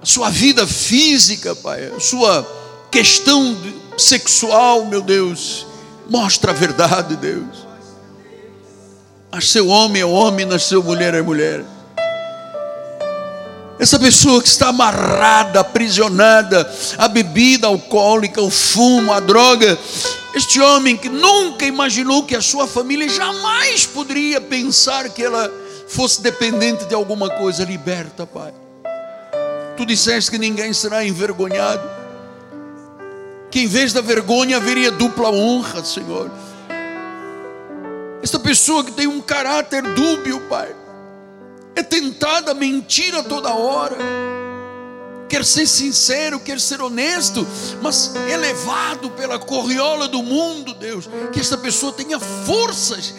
[0.00, 2.46] a sua vida física, Pai, a sua
[2.90, 3.56] questão
[3.98, 5.66] sexual, meu Deus,
[6.08, 7.66] mostra a verdade, Deus.
[9.32, 11.64] Nasceu homem é homem, nasceu mulher é mulher.
[13.78, 19.78] Essa pessoa que está amarrada, aprisionada, a bebida alcoólica, o fumo, a droga,
[20.34, 25.52] este homem que nunca imaginou que a sua família jamais poderia pensar que ela
[25.88, 28.52] fosse dependente de alguma coisa, liberta, Pai.
[29.76, 31.86] Tu disseste que ninguém será envergonhado,
[33.50, 36.30] que em vez da vergonha haveria dupla honra, Senhor.
[38.22, 40.74] Esta pessoa que tem um caráter dúbio, Pai,
[41.76, 43.96] é tentada a mentira toda hora
[45.28, 47.46] quer ser sincero, quer ser honesto,
[47.82, 53.12] mas elevado pela corriola do mundo, Deus, que essa pessoa tenha forças,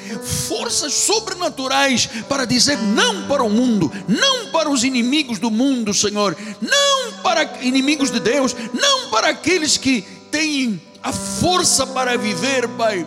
[0.48, 6.36] forças sobrenaturais para dizer não para o mundo, não para os inimigos do mundo, Senhor,
[6.62, 10.02] não para inimigos de Deus, não para aqueles que
[10.32, 13.06] têm a força para viver, Pai,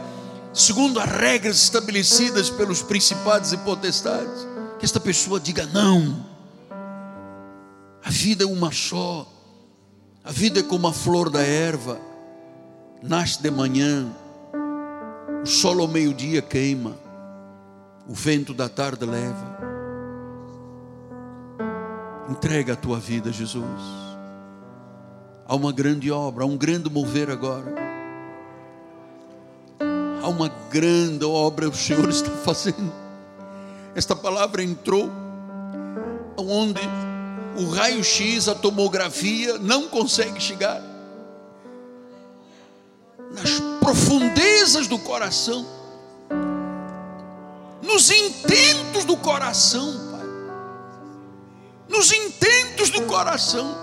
[0.53, 4.50] segundo as regras estabelecidas pelos principados e potestades.
[4.81, 6.31] Que esta pessoa diga não
[8.05, 9.27] a vida é uma só.
[10.25, 11.99] A vida é como a flor da erva.
[13.03, 14.07] Nasce de manhã,
[15.43, 16.95] o sol ao meio-dia queima,
[18.07, 19.59] o vento da tarde leva.
[22.29, 23.65] Entrega a tua vida, Jesus.
[25.47, 27.75] Há uma grande obra, há um grande mover agora.
[30.23, 32.93] Há uma grande obra o Senhor está fazendo.
[33.95, 35.11] Esta palavra entrou
[36.37, 36.81] onde
[37.57, 40.81] o raio-x, a tomografia não consegue chegar.
[43.33, 45.67] Nas profundezas do coração,
[47.83, 50.27] nos intentos do coração, Pai,
[51.89, 53.77] nos intentos do coração,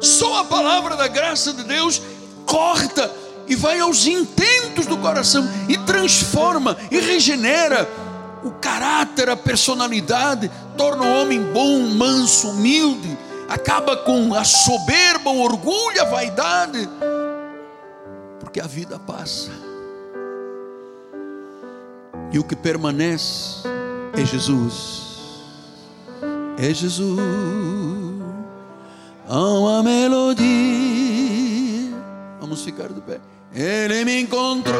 [0.00, 2.02] só a palavra da graça de Deus
[2.46, 3.10] corta
[3.46, 7.88] e vai aos intentos do coração e transforma e regenera
[8.44, 13.16] o caráter, a personalidade, torna o homem bom, manso, humilde,
[13.48, 16.88] acaba com a soberba, o orgulho, a vaidade,
[18.38, 19.50] porque a vida passa.
[22.30, 23.66] E o que permanece
[24.12, 25.02] é Jesus.
[26.58, 27.18] É Jesus.
[29.28, 30.44] Há uma melodia.
[32.40, 33.20] Vamos ficar de pé.
[33.54, 34.74] Ele me encontrou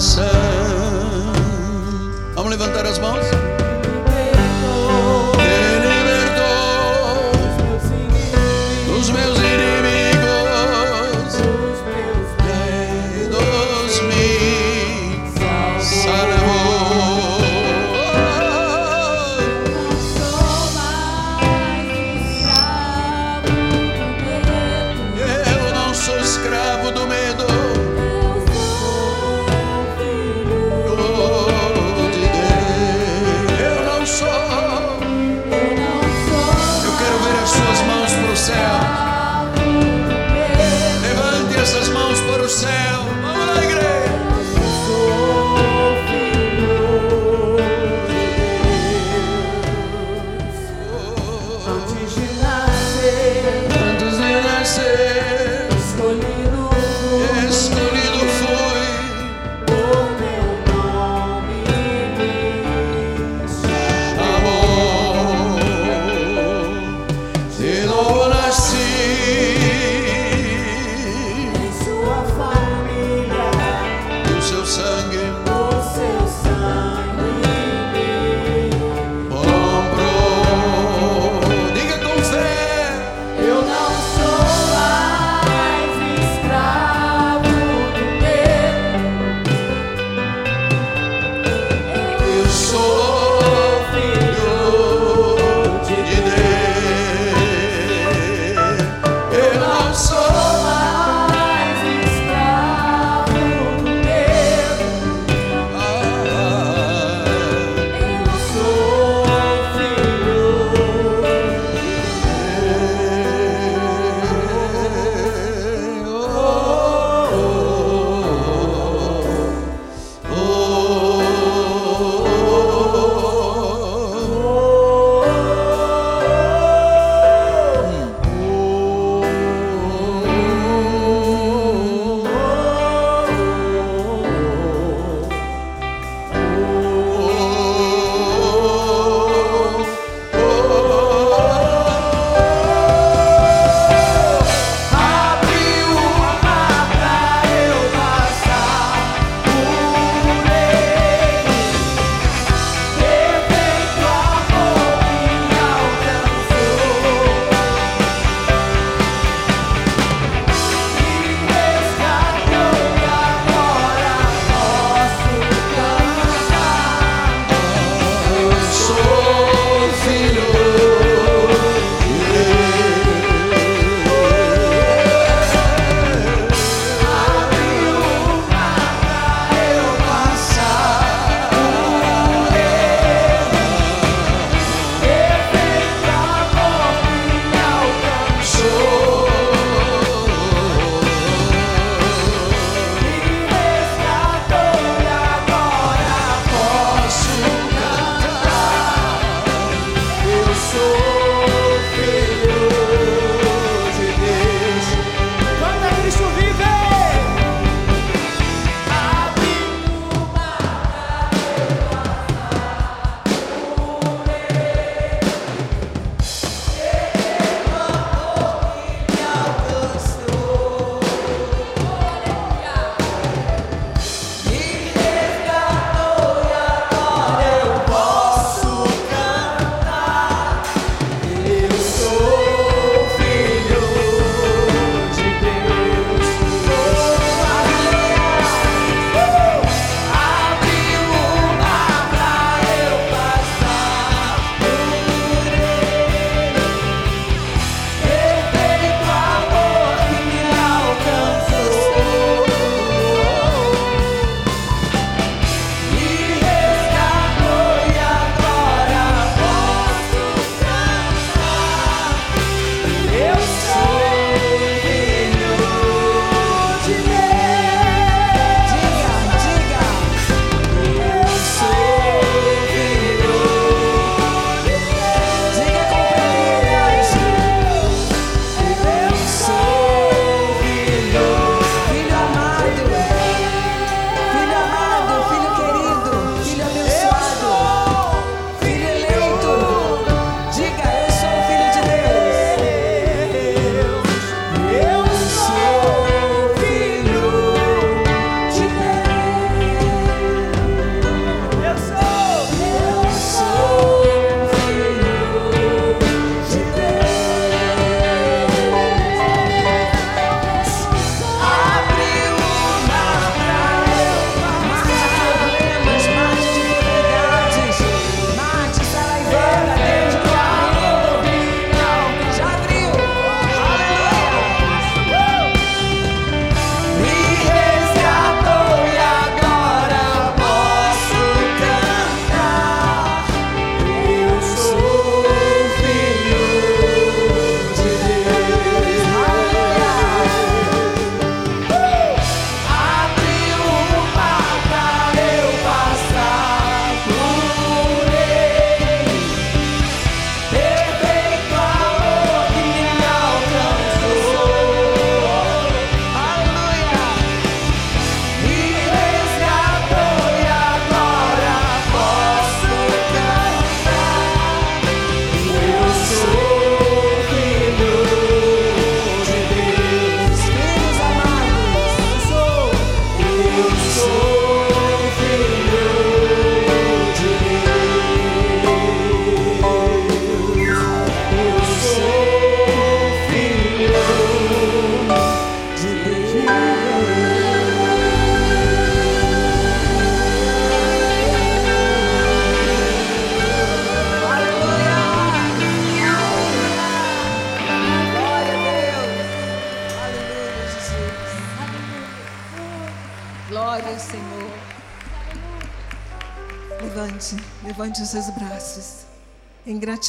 [0.00, 0.24] canção.
[2.34, 3.49] Vamos levantar as mãos?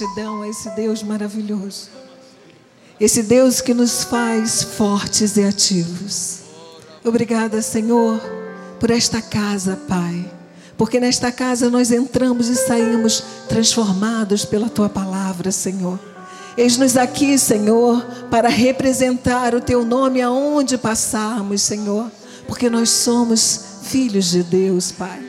[0.02, 1.90] Gratidão a esse Deus maravilhoso.
[3.00, 6.40] Esse Deus que nos faz fortes e ativos.
[7.04, 8.20] Obrigada, Senhor,
[8.80, 10.32] por esta casa, Pai.
[10.76, 16.00] Porque nesta casa nós entramos e saímos transformados pela tua palavra, Senhor.
[16.58, 22.12] Eis-nos aqui, Senhor, para representar o teu nome aonde passarmos, Senhor,
[22.48, 25.22] porque nós somos filhos de Deus, Pai.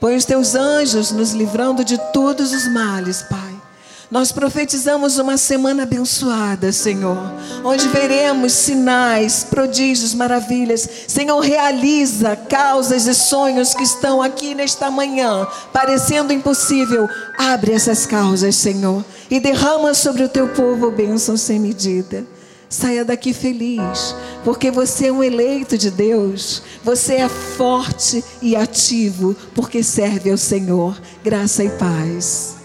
[0.00, 3.49] Põe os teus anjos nos livrando de todos os males, Pai.
[4.10, 7.16] Nós profetizamos uma semana abençoada, Senhor,
[7.64, 10.88] onde veremos sinais, prodígios, maravilhas.
[11.06, 17.08] Senhor, realiza causas e sonhos que estão aqui nesta manhã, parecendo impossível.
[17.38, 22.26] Abre essas causas, Senhor, e derrama sobre o teu povo bênção sem medida.
[22.68, 24.14] Saia daqui feliz,
[24.44, 26.64] porque você é um eleito de Deus.
[26.82, 31.00] Você é forte e ativo, porque serve ao Senhor.
[31.22, 32.59] Graça e paz.